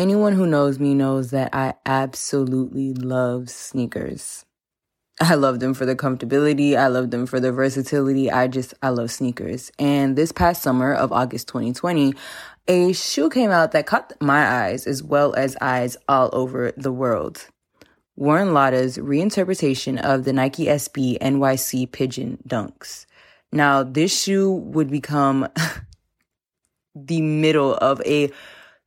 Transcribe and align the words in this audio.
Anyone 0.00 0.32
who 0.32 0.46
knows 0.46 0.78
me 0.78 0.94
knows 0.94 1.30
that 1.32 1.54
I 1.54 1.74
absolutely 1.84 2.94
love 2.94 3.50
sneakers. 3.50 4.46
I 5.20 5.34
love 5.34 5.60
them 5.60 5.74
for 5.74 5.84
the 5.84 5.94
comfortability. 5.94 6.74
I 6.74 6.86
love 6.86 7.10
them 7.10 7.26
for 7.26 7.38
the 7.38 7.52
versatility. 7.52 8.30
I 8.30 8.48
just, 8.48 8.72
I 8.82 8.88
love 8.88 9.10
sneakers. 9.10 9.70
And 9.78 10.16
this 10.16 10.32
past 10.32 10.62
summer 10.62 10.94
of 10.94 11.12
August 11.12 11.48
2020, 11.48 12.14
a 12.66 12.94
shoe 12.94 13.28
came 13.28 13.50
out 13.50 13.72
that 13.72 13.84
caught 13.84 14.14
my 14.22 14.64
eyes 14.64 14.86
as 14.86 15.02
well 15.02 15.34
as 15.34 15.54
eyes 15.60 15.98
all 16.08 16.30
over 16.32 16.72
the 16.78 16.92
world. 16.92 17.48
Warren 18.16 18.54
Lotas 18.54 18.98
reinterpretation 18.98 20.00
of 20.00 20.24
the 20.24 20.32
Nike 20.32 20.64
SB 20.64 21.18
NYC 21.18 21.92
Pigeon 21.92 22.38
Dunks. 22.48 23.04
Now, 23.52 23.82
this 23.82 24.18
shoe 24.18 24.50
would 24.50 24.90
become 24.90 25.46
the 26.94 27.20
middle 27.20 27.74
of 27.74 28.00
a 28.06 28.30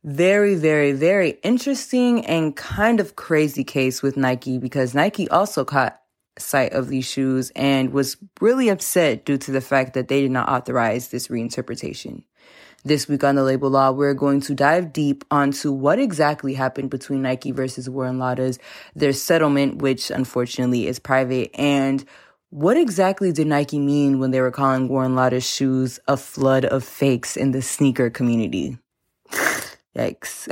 very, 0.04 0.54
very, 0.54 0.92
very 0.92 1.38
interesting 1.42 2.24
and 2.26 2.54
kind 2.54 3.00
of 3.00 3.16
crazy 3.16 3.64
case 3.64 4.02
with 4.02 4.18
Nike 4.18 4.58
because 4.58 4.94
Nike 4.94 5.28
also 5.30 5.64
caught 5.64 5.98
sight 6.38 6.72
of 6.74 6.88
these 6.88 7.06
shoes 7.06 7.50
and 7.56 7.92
was 7.92 8.18
really 8.40 8.68
upset 8.68 9.24
due 9.24 9.38
to 9.38 9.50
the 9.50 9.62
fact 9.62 9.94
that 9.94 10.08
they 10.08 10.20
did 10.20 10.30
not 10.30 10.48
authorize 10.48 11.08
this 11.08 11.28
reinterpretation. 11.28 12.24
This 12.84 13.08
week 13.08 13.24
on 13.24 13.34
the 13.34 13.42
Label 13.42 13.70
Law, 13.70 13.92
we're 13.92 14.12
going 14.12 14.42
to 14.42 14.54
dive 14.54 14.92
deep 14.92 15.24
onto 15.30 15.72
what 15.72 15.98
exactly 15.98 16.52
happened 16.52 16.90
between 16.90 17.22
Nike 17.22 17.50
versus 17.50 17.88
Warren 17.88 18.18
Lotas, 18.18 18.58
their 18.94 19.14
settlement, 19.14 19.80
which 19.80 20.10
unfortunately 20.10 20.86
is 20.86 20.98
private, 20.98 21.50
and 21.54 22.04
what 22.50 22.76
exactly 22.76 23.32
did 23.32 23.46
Nike 23.46 23.78
mean 23.78 24.18
when 24.18 24.32
they 24.32 24.40
were 24.40 24.50
calling 24.50 24.86
Warren 24.88 25.14
Lotas 25.14 25.50
shoes 25.50 25.98
a 26.06 26.18
flood 26.18 26.66
of 26.66 26.84
fakes 26.84 27.38
in 27.38 27.52
the 27.52 27.62
sneaker 27.62 28.10
community? 28.10 28.76
Yikes. 29.96 30.50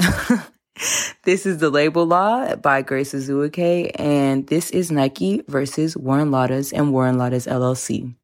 this 1.24 1.46
is 1.46 1.58
the 1.58 1.70
Label 1.70 2.06
Law 2.06 2.54
by 2.56 2.82
Grace 2.82 3.12
Azuake, 3.12 3.90
and 3.96 4.46
this 4.46 4.70
is 4.70 4.92
Nike 4.92 5.42
versus 5.48 5.96
Warren 5.96 6.30
Lotas 6.30 6.72
and 6.72 6.92
Warren 6.92 7.16
Lotas 7.16 7.50
LLC. 7.50 8.14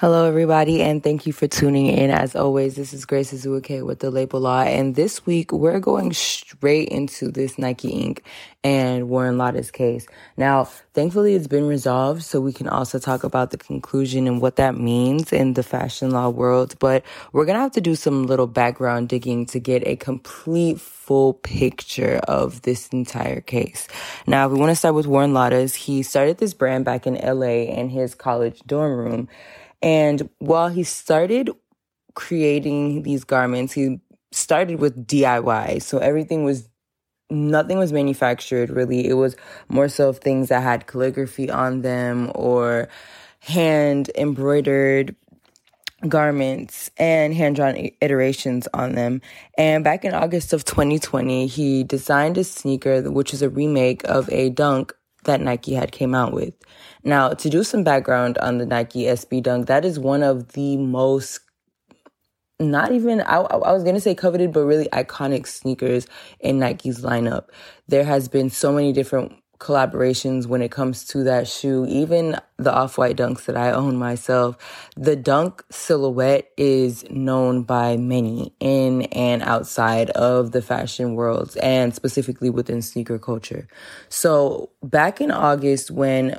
Hello, 0.00 0.26
everybody, 0.26 0.80
and 0.80 1.02
thank 1.02 1.26
you 1.26 1.32
for 1.32 1.48
tuning 1.48 1.88
in. 1.88 2.12
As 2.12 2.36
always, 2.36 2.76
this 2.76 2.92
is 2.92 3.04
Grace 3.04 3.32
Azuake 3.32 3.84
with 3.84 3.98
the 3.98 4.12
Label 4.12 4.38
Law, 4.38 4.60
and 4.60 4.94
this 4.94 5.26
week 5.26 5.50
we're 5.50 5.80
going 5.80 6.12
straight 6.12 6.88
into 6.90 7.32
this 7.32 7.58
Nike 7.58 7.90
Inc. 7.90 8.20
and 8.62 9.08
Warren 9.08 9.38
Lotas 9.38 9.72
case. 9.72 10.06
Now, 10.36 10.66
thankfully, 10.94 11.34
it's 11.34 11.48
been 11.48 11.66
resolved, 11.66 12.22
so 12.22 12.40
we 12.40 12.52
can 12.52 12.68
also 12.68 13.00
talk 13.00 13.24
about 13.24 13.50
the 13.50 13.58
conclusion 13.58 14.28
and 14.28 14.40
what 14.40 14.54
that 14.54 14.76
means 14.76 15.32
in 15.32 15.54
the 15.54 15.64
fashion 15.64 16.12
law 16.12 16.28
world. 16.28 16.76
But 16.78 17.02
we're 17.32 17.44
gonna 17.44 17.58
have 17.58 17.72
to 17.72 17.80
do 17.80 17.96
some 17.96 18.24
little 18.24 18.46
background 18.46 19.08
digging 19.08 19.46
to 19.46 19.58
get 19.58 19.84
a 19.84 19.96
complete 19.96 20.80
full 20.80 21.34
picture 21.34 22.20
of 22.28 22.62
this 22.62 22.86
entire 22.90 23.40
case. 23.40 23.88
Now, 24.28 24.46
if 24.46 24.52
we 24.52 24.60
want 24.60 24.70
to 24.70 24.76
start 24.76 24.94
with 24.94 25.08
Warren 25.08 25.32
Lotas, 25.32 25.74
he 25.74 26.04
started 26.04 26.38
this 26.38 26.54
brand 26.54 26.84
back 26.84 27.04
in 27.04 27.14
LA 27.14 27.66
in 27.66 27.88
his 27.88 28.14
college 28.14 28.62
dorm 28.64 28.96
room. 28.96 29.28
And 29.82 30.28
while 30.38 30.68
he 30.68 30.82
started 30.82 31.50
creating 32.14 33.02
these 33.02 33.24
garments, 33.24 33.72
he 33.72 34.00
started 34.32 34.80
with 34.80 35.06
DIY. 35.06 35.82
So 35.82 35.98
everything 35.98 36.44
was 36.44 36.68
nothing 37.30 37.78
was 37.78 37.92
manufactured 37.92 38.70
really. 38.70 39.06
It 39.06 39.14
was 39.14 39.36
more 39.68 39.88
so 39.88 40.08
of 40.08 40.18
things 40.18 40.48
that 40.48 40.62
had 40.62 40.86
calligraphy 40.86 41.50
on 41.50 41.82
them 41.82 42.32
or 42.34 42.88
hand 43.40 44.10
embroidered 44.16 45.14
garments 46.08 46.90
and 46.96 47.34
hand 47.34 47.56
drawn 47.56 47.76
iterations 48.00 48.68
on 48.72 48.94
them. 48.94 49.20
And 49.56 49.82
back 49.82 50.04
in 50.04 50.14
August 50.14 50.52
of 50.52 50.64
2020, 50.64 51.46
he 51.46 51.82
designed 51.82 52.38
a 52.38 52.44
sneaker, 52.44 53.10
which 53.10 53.34
is 53.34 53.42
a 53.42 53.48
remake 53.50 54.04
of 54.04 54.30
a 54.30 54.50
dunk 54.50 54.94
that 55.24 55.40
Nike 55.40 55.74
had 55.74 55.92
came 55.92 56.14
out 56.14 56.32
with. 56.32 56.54
Now, 57.08 57.30
to 57.30 57.48
do 57.48 57.64
some 57.64 57.84
background 57.84 58.36
on 58.36 58.58
the 58.58 58.66
Nike 58.66 59.04
SB 59.04 59.42
Dunk, 59.42 59.66
that 59.66 59.86
is 59.86 59.98
one 59.98 60.22
of 60.22 60.52
the 60.52 60.76
most 60.76 61.40
not 62.60 62.92
even 62.92 63.22
I, 63.22 63.36
I 63.36 63.72
was 63.72 63.82
gonna 63.82 64.00
say 64.00 64.14
coveted, 64.14 64.52
but 64.52 64.66
really 64.66 64.88
iconic 64.92 65.46
sneakers 65.46 66.06
in 66.38 66.58
Nike's 66.58 67.00
lineup. 67.00 67.46
There 67.86 68.04
has 68.04 68.28
been 68.28 68.50
so 68.50 68.72
many 68.72 68.92
different 68.92 69.32
collaborations 69.58 70.46
when 70.46 70.60
it 70.60 70.70
comes 70.70 71.04
to 71.06 71.24
that 71.24 71.48
shoe. 71.48 71.86
Even 71.86 72.36
the 72.58 72.74
off-white 72.74 73.16
dunks 73.16 73.44
that 73.46 73.56
I 73.56 73.70
own 73.70 73.96
myself, 73.96 74.56
the 74.96 75.16
dunk 75.16 75.64
silhouette 75.70 76.50
is 76.56 77.08
known 77.10 77.62
by 77.62 77.96
many 77.96 78.54
in 78.60 79.02
and 79.02 79.42
outside 79.42 80.10
of 80.10 80.52
the 80.52 80.60
fashion 80.60 81.14
world 81.14 81.56
and 81.62 81.94
specifically 81.94 82.50
within 82.50 82.82
sneaker 82.82 83.18
culture. 83.18 83.66
So 84.08 84.70
back 84.82 85.20
in 85.20 85.30
August 85.30 85.90
when 85.90 86.38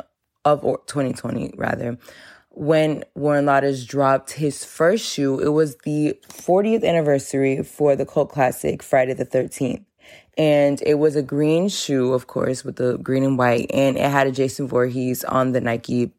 of 0.53 0.61
2020 0.61 1.53
rather, 1.57 1.97
when 2.51 3.03
Warren 3.15 3.45
Lotas 3.45 3.87
dropped 3.87 4.31
his 4.31 4.65
first 4.65 5.05
shoe, 5.05 5.39
it 5.39 5.49
was 5.49 5.77
the 5.85 6.19
40th 6.27 6.83
anniversary 6.83 7.63
for 7.63 7.95
the 7.95 8.05
cult 8.05 8.31
classic 8.31 8.83
Friday 8.83 9.13
the 9.13 9.25
13th. 9.25 9.85
And 10.37 10.81
it 10.85 10.95
was 10.95 11.15
a 11.15 11.21
green 11.21 11.69
shoe, 11.69 12.13
of 12.13 12.27
course, 12.27 12.63
with 12.63 12.77
the 12.77 12.97
green 12.97 13.23
and 13.23 13.37
white, 13.37 13.69
and 13.73 13.97
it 13.97 14.09
had 14.09 14.27
a 14.27 14.31
Jason 14.31 14.67
Voorhees 14.67 15.23
on 15.23 15.51
the 15.51 15.61
Nike 15.61 16.11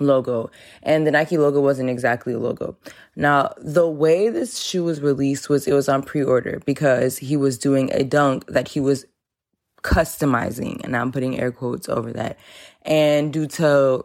logo. 0.00 0.50
And 0.82 1.06
the 1.06 1.10
Nike 1.10 1.38
logo 1.38 1.60
wasn't 1.60 1.90
exactly 1.90 2.32
a 2.32 2.38
logo. 2.38 2.76
Now, 3.16 3.52
the 3.58 3.88
way 3.88 4.28
this 4.28 4.58
shoe 4.58 4.84
was 4.84 5.00
released 5.00 5.48
was 5.48 5.66
it 5.66 5.72
was 5.72 5.88
on 5.88 6.02
pre-order 6.02 6.60
because 6.64 7.18
he 7.18 7.36
was 7.36 7.58
doing 7.58 7.90
a 7.92 8.02
dunk 8.02 8.46
that 8.46 8.68
he 8.68 8.80
was 8.80 9.06
customizing, 9.84 10.82
and 10.82 10.96
I'm 10.96 11.12
putting 11.12 11.38
air 11.38 11.52
quotes 11.52 11.88
over 11.88 12.12
that. 12.14 12.38
And 12.82 13.32
due 13.32 13.46
to 13.46 14.04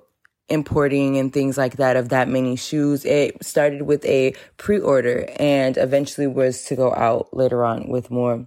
importing 0.50 1.18
and 1.18 1.32
things 1.32 1.58
like 1.58 1.78
that 1.78 1.96
of 1.96 2.10
that 2.10 2.28
many 2.28 2.56
shoes, 2.56 3.06
it 3.06 3.44
started 3.44 3.84
with 3.84 4.04
a 4.06 4.34
pre-order 4.58 5.28
and 5.40 5.78
eventually 5.78 6.28
was 6.28 6.66
to 6.66 6.76
go 6.76 6.94
out 6.94 7.36
later 7.36 7.64
on 7.64 7.88
with 7.88 8.12
more 8.12 8.46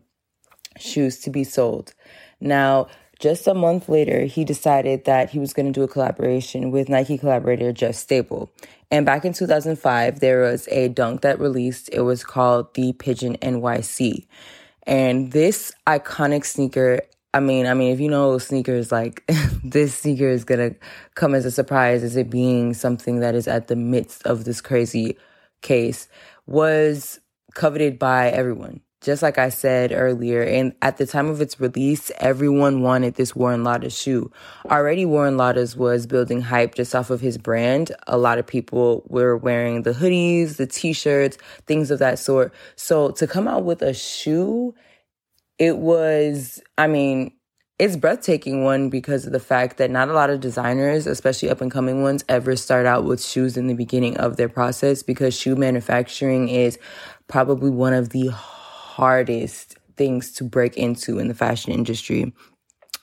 shoes 0.78 1.18
to 1.20 1.30
be 1.30 1.42
sold. 1.42 1.94
Now, 2.40 2.88
just 3.18 3.46
a 3.46 3.54
month 3.54 3.88
later, 3.88 4.24
he 4.24 4.44
decided 4.44 5.04
that 5.04 5.30
he 5.30 5.38
was 5.38 5.52
going 5.52 5.66
to 5.66 5.72
do 5.72 5.84
a 5.84 5.88
collaboration 5.88 6.72
with 6.72 6.88
Nike 6.88 7.16
collaborator 7.16 7.72
Jeff 7.72 7.94
Staple. 7.94 8.50
And 8.90 9.06
back 9.06 9.24
in 9.24 9.32
2005, 9.32 10.18
there 10.18 10.40
was 10.40 10.66
a 10.68 10.88
dunk 10.88 11.20
that 11.20 11.38
released. 11.38 11.88
It 11.92 12.00
was 12.00 12.24
called 12.24 12.74
the 12.74 12.92
Pigeon 12.94 13.36
NYC. 13.36 14.26
And 14.84 15.30
this 15.30 15.72
iconic 15.86 16.44
sneaker 16.44 17.02
I 17.34 17.40
mean, 17.40 17.66
I 17.66 17.72
mean, 17.72 17.92
if 17.92 18.00
you 18.00 18.10
know 18.10 18.36
sneakers, 18.38 18.92
like 18.92 19.24
this 19.64 19.94
sneaker 19.94 20.28
is 20.28 20.44
gonna 20.44 20.74
come 21.14 21.34
as 21.34 21.44
a 21.46 21.50
surprise 21.50 22.02
as 22.02 22.16
it 22.16 22.28
being 22.28 22.74
something 22.74 23.20
that 23.20 23.34
is 23.34 23.48
at 23.48 23.68
the 23.68 23.76
midst 23.76 24.26
of 24.26 24.44
this 24.44 24.60
crazy 24.60 25.16
case 25.62 26.08
was 26.46 27.20
coveted 27.54 27.98
by 27.98 28.28
everyone. 28.28 28.80
Just 29.00 29.20
like 29.20 29.36
I 29.36 29.48
said 29.48 29.90
earlier, 29.92 30.42
and 30.42 30.74
at 30.80 30.96
the 30.96 31.06
time 31.06 31.28
of 31.28 31.40
its 31.40 31.58
release, 31.58 32.12
everyone 32.20 32.82
wanted 32.82 33.16
this 33.16 33.34
Warren 33.34 33.64
Lotas 33.64 34.00
shoe. 34.00 34.30
Already 34.66 35.04
Warren 35.04 35.36
Lotas 35.36 35.76
was 35.76 36.06
building 36.06 36.40
hype 36.40 36.76
just 36.76 36.94
off 36.94 37.10
of 37.10 37.20
his 37.20 37.36
brand. 37.36 37.90
A 38.06 38.16
lot 38.16 38.38
of 38.38 38.46
people 38.46 39.02
were 39.08 39.36
wearing 39.36 39.82
the 39.82 39.90
hoodies, 39.90 40.56
the 40.56 40.68
t-shirts, 40.68 41.36
things 41.66 41.90
of 41.90 41.98
that 41.98 42.20
sort. 42.20 42.54
So 42.76 43.10
to 43.12 43.26
come 43.26 43.48
out 43.48 43.64
with 43.64 43.82
a 43.82 43.92
shoe 43.92 44.72
it 45.62 45.78
was, 45.78 46.60
I 46.76 46.88
mean, 46.88 47.34
it's 47.78 47.94
breathtaking 47.96 48.64
one 48.64 48.90
because 48.90 49.26
of 49.26 49.32
the 49.32 49.38
fact 49.38 49.76
that 49.76 49.92
not 49.92 50.08
a 50.08 50.12
lot 50.12 50.28
of 50.28 50.40
designers, 50.40 51.06
especially 51.06 51.50
up 51.50 51.60
and 51.60 51.70
coming 51.70 52.02
ones, 52.02 52.24
ever 52.28 52.56
start 52.56 52.84
out 52.84 53.04
with 53.04 53.24
shoes 53.24 53.56
in 53.56 53.68
the 53.68 53.74
beginning 53.74 54.16
of 54.16 54.36
their 54.36 54.48
process 54.48 55.04
because 55.04 55.38
shoe 55.38 55.54
manufacturing 55.54 56.48
is 56.48 56.80
probably 57.28 57.70
one 57.70 57.92
of 57.92 58.08
the 58.08 58.26
hardest 58.26 59.76
things 59.96 60.32
to 60.32 60.42
break 60.42 60.76
into 60.76 61.20
in 61.20 61.28
the 61.28 61.34
fashion 61.34 61.72
industry. 61.72 62.32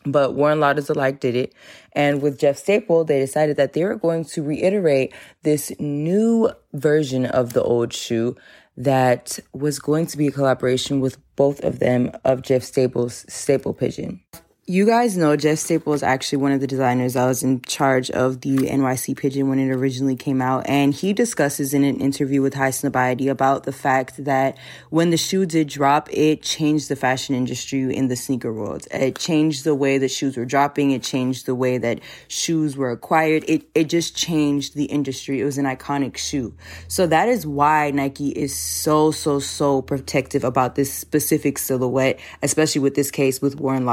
But 0.05 0.35
Warren 0.35 0.59
Lotas 0.59 0.89
alike 0.89 1.21
did 1.21 1.35
it. 1.35 1.53
And 1.93 2.21
with 2.21 2.39
Jeff 2.39 2.57
Staple, 2.57 3.05
they 3.05 3.19
decided 3.19 3.55
that 3.55 3.71
they 3.71 3.85
were 3.85 3.95
going 3.95 4.25
to 4.25 4.43
reiterate 4.43 5.13
this 5.43 5.71
new 5.79 6.51
version 6.73 7.25
of 7.25 7.53
the 7.53 7.63
old 7.63 7.93
shoe 7.93 8.35
that 8.79 9.39
was 9.53 9.77
going 9.77 10.07
to 10.07 10.17
be 10.17 10.27
a 10.27 10.31
collaboration 10.31 11.01
with 11.01 11.17
both 11.35 11.63
of 11.63 11.79
them 11.79 12.11
of 12.23 12.41
Jeff 12.41 12.63
Staple's 12.63 13.25
Staple 13.27 13.73
Pigeon. 13.73 14.21
You 14.69 14.85
guys 14.85 15.17
know 15.17 15.35
Jeff 15.35 15.57
Staple 15.57 15.93
is 15.93 16.03
actually 16.03 16.37
one 16.37 16.51
of 16.51 16.59
the 16.59 16.67
designers 16.67 17.15
that 17.15 17.25
was 17.25 17.41
in 17.41 17.59
charge 17.61 18.11
of 18.11 18.41
the 18.41 18.55
NYC 18.55 19.17
Pigeon 19.17 19.49
when 19.49 19.57
it 19.57 19.73
originally 19.73 20.15
came 20.15 20.43
out. 20.43 20.69
And 20.69 20.93
he 20.93 21.11
discusses 21.11 21.73
in 21.73 21.83
an 21.83 21.99
interview 21.99 22.43
with 22.43 22.53
Highsnobiety 22.53 23.31
about 23.31 23.63
the 23.63 23.71
fact 23.71 24.23
that 24.25 24.59
when 24.91 25.09
the 25.09 25.17
shoe 25.17 25.47
did 25.47 25.69
drop, 25.69 26.07
it 26.11 26.43
changed 26.43 26.87
the 26.87 26.95
fashion 26.95 27.33
industry 27.33 27.91
in 27.95 28.09
the 28.09 28.15
sneaker 28.15 28.53
world. 28.53 28.87
It 28.91 29.17
changed 29.17 29.63
the 29.63 29.73
way 29.73 29.97
that 29.97 30.09
shoes 30.11 30.37
were 30.37 30.45
dropping. 30.45 30.91
It 30.91 31.01
changed 31.01 31.47
the 31.47 31.55
way 31.55 31.79
that 31.79 31.99
shoes 32.27 32.77
were 32.77 32.91
acquired. 32.91 33.45
It, 33.47 33.67
it 33.73 33.85
just 33.85 34.15
changed 34.15 34.75
the 34.75 34.85
industry. 34.85 35.41
It 35.41 35.45
was 35.45 35.57
an 35.57 35.65
iconic 35.65 36.15
shoe. 36.15 36.53
So 36.87 37.07
that 37.07 37.27
is 37.27 37.43
why 37.47 37.89
Nike 37.89 38.29
is 38.29 38.55
so, 38.55 39.09
so, 39.09 39.39
so 39.39 39.81
protective 39.81 40.43
about 40.43 40.75
this 40.75 40.93
specific 40.93 41.57
silhouette, 41.57 42.19
especially 42.43 42.81
with 42.81 42.93
this 42.93 43.09
case 43.09 43.41
with 43.41 43.59
Warren 43.59 43.83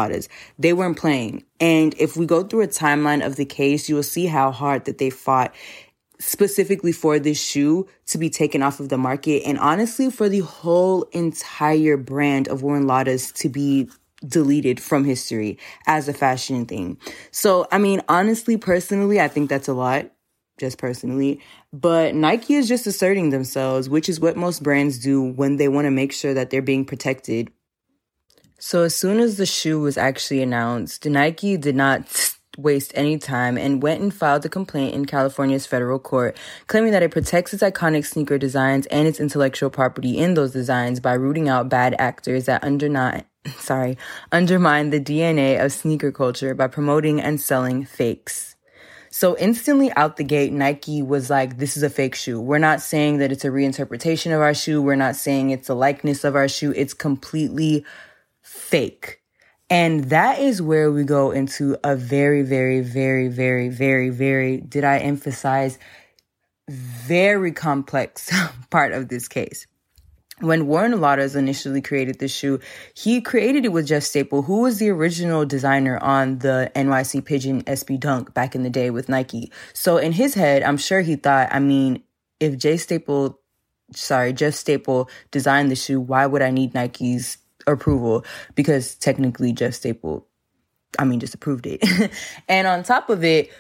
they 0.66 0.66
weren't 0.73 0.99
playing. 0.99 1.45
And 1.61 1.95
if 1.99 2.17
we 2.17 2.27
go 2.27 2.43
through 2.43 2.63
a 2.63 2.69
timeline 2.69 3.25
of 3.25 3.37
the 3.37 3.45
case, 3.45 3.89
you 3.89 3.95
will 3.95 4.03
see 4.03 4.27
how 4.27 4.51
hard 4.51 4.85
that 4.87 4.99
they 4.99 5.11
fought 5.11 5.55
specifically 6.19 6.93
for 6.93 7.19
this 7.19 7.41
shoe 7.41 7.87
to 8.07 8.19
be 8.19 8.31
taken 8.31 8.63
off 8.63 8.81
of 8.81 8.89
the 8.89 8.97
market 8.97 9.43
and 9.45 9.59
honestly 9.59 10.11
for 10.11 10.29
the 10.29 10.41
whole 10.41 11.03
entire 11.13 11.97
brand 11.97 12.49
of 12.49 12.63
Warren 12.63 12.85
Lotas 12.85 13.35
to 13.35 13.49
be 13.49 13.89
deleted 14.27 14.81
from 14.81 15.05
history 15.05 15.59
as 15.87 16.09
a 16.09 16.15
fashion 16.15 16.65
thing. 16.65 16.99
So, 17.31 17.67
I 17.71 17.79
mean, 17.79 18.01
honestly, 18.09 18.57
personally, 18.57 19.21
I 19.21 19.29
think 19.29 19.51
that's 19.51 19.69
a 19.69 19.75
lot, 19.75 20.11
just 20.59 20.79
personally. 20.79 21.41
But 21.73 22.15
Nike 22.15 22.55
is 22.55 22.67
just 22.67 22.87
asserting 22.87 23.31
themselves, 23.31 23.89
which 23.89 24.09
is 24.09 24.19
what 24.19 24.37
most 24.37 24.63
brands 24.63 24.99
do 24.99 25.23
when 25.23 25.57
they 25.57 25.69
want 25.69 25.85
to 25.85 25.91
make 25.91 26.13
sure 26.13 26.33
that 26.33 26.51
they're 26.51 26.63
being 26.63 26.87
protected 26.87 27.53
so 28.59 28.83
as 28.85 28.95
soon 28.95 29.21
as 29.21 29.37
the 29.37 29.47
shoe 29.47 29.81
was 29.81 29.99
actually 29.99 30.43
announced, 30.43 31.05
Nike 31.05 31.57
did 31.57 31.77
not 31.77 32.35
waste 32.59 32.93
any 32.95 33.19
time 33.19 33.59
and 33.59 33.83
went 33.83 34.01
and 34.01 34.15
filed 34.15 34.45
a 34.47 34.49
complaint 34.49 34.95
in 34.95 35.05
California's 35.05 35.67
federal 35.67 35.99
court, 35.99 36.37
claiming 36.67 36.93
that 36.93 37.03
it 37.03 37.11
protects 37.11 37.53
its 37.53 37.63
iconic 37.63 38.07
sneaker 38.07 38.39
designs 38.39 38.87
and 38.87 39.07
its 39.07 39.21
intellectual 39.21 39.69
property 39.69 40.17
in 40.17 40.35
those 40.35 40.53
designs 40.53 40.99
by 40.99 41.13
rooting 41.13 41.49
out 41.49 41.69
bad 41.69 41.95
actors 41.99 42.47
that 42.47 42.65
undermine 42.65 43.25
sorry, 43.59 43.97
undermine 44.33 44.91
the 44.91 45.01
DNA 45.01 45.63
of 45.63 45.73
sneaker 45.73 46.13
culture 46.13 46.55
by 46.55 46.67
promoting 46.67 47.21
and 47.21 47.41
selling 47.41 47.85
fakes. 47.85 48.57
So 49.11 49.37
instantly 49.39 49.91
out 49.93 50.17
the 50.17 50.25
gate, 50.25 50.53
Nike 50.53 51.01
was 51.03 51.31
like, 51.31 51.57
this 51.57 51.77
is 51.77 51.83
a 51.83 51.89
fake 51.89 52.15
shoe. 52.15 52.41
We're 52.41 52.59
not 52.59 52.83
saying 52.83 53.19
that 53.19 53.33
it's 53.33 53.45
a 53.45 53.49
reinterpretation 53.49 54.35
of 54.35 54.43
our 54.43 54.53
shoe. 54.53 54.83
We're 54.83 54.95
not 54.95 55.17
saying 55.17 55.51
it's 55.51 55.71
a 55.71 55.75
likeness 55.75 56.23
of 56.23 56.37
our 56.37 56.49
shoe. 56.49 56.73
It's 56.77 56.93
completely 56.93 57.85
fake. 58.57 59.21
And 59.69 60.05
that 60.11 60.39
is 60.39 60.63
where 60.63 60.91
we 60.93 61.05
go 61.05 61.33
into 61.33 61.77
a 61.83 61.97
very, 61.97 62.43
very, 62.43 62.81
very, 62.81 63.29
very, 63.29 63.69
very, 63.69 64.11
very, 64.11 64.59
did 64.59 64.85
I 64.85 64.99
emphasize, 64.99 65.79
very 66.69 67.53
complex 67.53 68.31
part 68.71 68.93
of 68.93 69.09
this 69.09 69.29
case. 69.29 69.67
When 70.41 70.67
Warren 70.67 70.93
Lotas 70.93 71.35
initially 71.35 71.81
created 71.81 72.19
the 72.19 72.29
shoe, 72.29 72.61
he 72.95 73.23
created 73.23 73.65
it 73.65 73.73
with 73.73 73.87
Jeff 73.87 74.03
Staple, 74.03 74.43
who 74.43 74.61
was 74.61 74.79
the 74.79 74.91
original 74.91 75.47
designer 75.47 75.99
on 76.03 76.41
the 76.41 76.71
NYC 76.77 77.25
Pigeon 77.25 77.63
SB 77.65 77.99
Dunk 77.99 78.35
back 78.35 78.55
in 78.55 78.63
the 78.63 78.71
day 78.71 78.91
with 78.91 79.09
Nike. 79.09 79.51
So 79.73 79.97
in 79.97 80.13
his 80.13 80.35
head, 80.35 80.63
I'm 80.63 80.77
sure 80.77 81.01
he 81.01 81.17
thought, 81.17 81.49
I 81.51 81.59
mean, 81.59 82.03
if 82.39 82.59
Jay 82.59 82.77
Staple, 82.77 83.41
sorry, 83.95 84.35
Jeff 84.35 84.53
Staple 84.53 85.09
designed 85.31 85.71
the 85.71 85.77
shoe, 85.77 86.01
why 86.01 86.27
would 86.27 86.43
I 86.43 86.51
need 86.51 86.75
Nike's 86.75 87.39
approval 87.67 88.25
because 88.55 88.95
technically 88.95 89.53
Jeff 89.53 89.75
Staple, 89.75 90.27
I 90.99 91.05
mean, 91.05 91.21
just 91.21 91.35
approved 91.35 91.67
it. 91.67 91.85
and 92.49 92.67
on 92.67 92.83
top 92.83 93.11
of 93.11 93.25
it, 93.25 93.51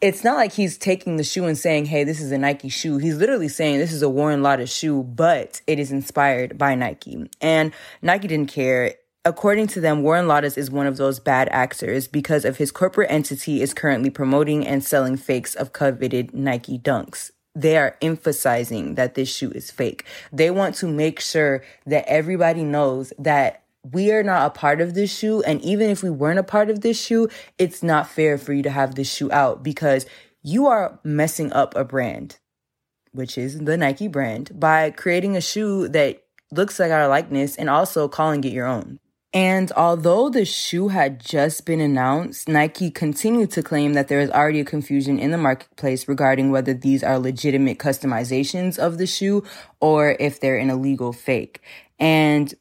it's 0.00 0.24
not 0.24 0.36
like 0.36 0.52
he's 0.52 0.76
taking 0.76 1.16
the 1.16 1.24
shoe 1.24 1.44
and 1.44 1.56
saying, 1.56 1.84
hey, 1.84 2.02
this 2.02 2.20
is 2.20 2.32
a 2.32 2.38
Nike 2.38 2.68
shoe. 2.68 2.98
He's 2.98 3.16
literally 3.16 3.48
saying 3.48 3.78
this 3.78 3.92
is 3.92 4.02
a 4.02 4.08
Warren 4.08 4.40
Lotas 4.40 4.76
shoe, 4.76 5.04
but 5.04 5.60
it 5.68 5.78
is 5.78 5.92
inspired 5.92 6.58
by 6.58 6.74
Nike. 6.74 7.30
And 7.40 7.72
Nike 8.02 8.26
didn't 8.26 8.50
care. 8.50 8.94
According 9.24 9.68
to 9.68 9.80
them, 9.80 10.02
Warren 10.02 10.26
Lotas 10.26 10.58
is 10.58 10.72
one 10.72 10.88
of 10.88 10.96
those 10.96 11.20
bad 11.20 11.48
actors 11.52 12.08
because 12.08 12.44
of 12.44 12.56
his 12.56 12.72
corporate 12.72 13.12
entity 13.12 13.62
is 13.62 13.72
currently 13.72 14.10
promoting 14.10 14.66
and 14.66 14.82
selling 14.82 15.16
fakes 15.16 15.54
of 15.54 15.72
coveted 15.72 16.34
Nike 16.34 16.80
dunks 16.80 17.30
they 17.54 17.76
are 17.76 17.96
emphasizing 18.00 18.94
that 18.94 19.14
this 19.14 19.34
shoe 19.34 19.50
is 19.50 19.70
fake. 19.70 20.04
They 20.32 20.50
want 20.50 20.74
to 20.76 20.86
make 20.86 21.20
sure 21.20 21.62
that 21.86 22.08
everybody 22.08 22.64
knows 22.64 23.12
that 23.18 23.62
we 23.90 24.12
are 24.12 24.22
not 24.22 24.46
a 24.46 24.50
part 24.50 24.80
of 24.80 24.94
this 24.94 25.16
shoe. 25.16 25.42
And 25.42 25.60
even 25.62 25.90
if 25.90 26.02
we 26.02 26.10
weren't 26.10 26.38
a 26.38 26.44
part 26.44 26.70
of 26.70 26.80
this 26.80 27.00
shoe, 27.00 27.28
it's 27.58 27.82
not 27.82 28.08
fair 28.08 28.38
for 28.38 28.52
you 28.52 28.62
to 28.62 28.70
have 28.70 28.94
this 28.94 29.12
shoe 29.12 29.30
out 29.32 29.62
because 29.62 30.06
you 30.42 30.66
are 30.66 30.98
messing 31.04 31.52
up 31.52 31.74
a 31.76 31.84
brand, 31.84 32.38
which 33.12 33.36
is 33.36 33.58
the 33.58 33.76
Nike 33.76 34.08
brand, 34.08 34.58
by 34.58 34.90
creating 34.90 35.36
a 35.36 35.40
shoe 35.40 35.88
that 35.88 36.22
looks 36.50 36.78
like 36.78 36.92
our 36.92 37.08
likeness 37.08 37.56
and 37.56 37.68
also 37.68 38.08
calling 38.08 38.44
it 38.44 38.52
your 38.52 38.66
own. 38.66 38.98
And 39.34 39.72
although 39.72 40.28
the 40.28 40.44
shoe 40.44 40.88
had 40.88 41.18
just 41.18 41.64
been 41.64 41.80
announced, 41.80 42.48
Nike 42.48 42.90
continued 42.90 43.50
to 43.52 43.62
claim 43.62 43.94
that 43.94 44.08
there 44.08 44.20
is 44.20 44.30
already 44.30 44.60
a 44.60 44.64
confusion 44.64 45.18
in 45.18 45.30
the 45.30 45.38
marketplace 45.38 46.06
regarding 46.06 46.50
whether 46.50 46.74
these 46.74 47.02
are 47.02 47.18
legitimate 47.18 47.78
customizations 47.78 48.78
of 48.78 48.98
the 48.98 49.06
shoe 49.06 49.42
or 49.80 50.16
if 50.20 50.38
they're 50.40 50.58
an 50.58 50.68
illegal 50.68 51.14
fake. 51.14 51.62
And 51.98 52.52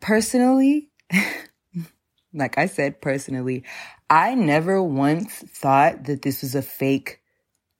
personally, 0.00 0.90
like 2.34 2.58
I 2.58 2.66
said, 2.66 3.00
personally, 3.00 3.62
I 4.10 4.34
never 4.34 4.82
once 4.82 5.32
thought 5.32 6.04
that 6.04 6.22
this 6.22 6.42
was 6.42 6.56
a 6.56 6.62
fake 6.62 7.21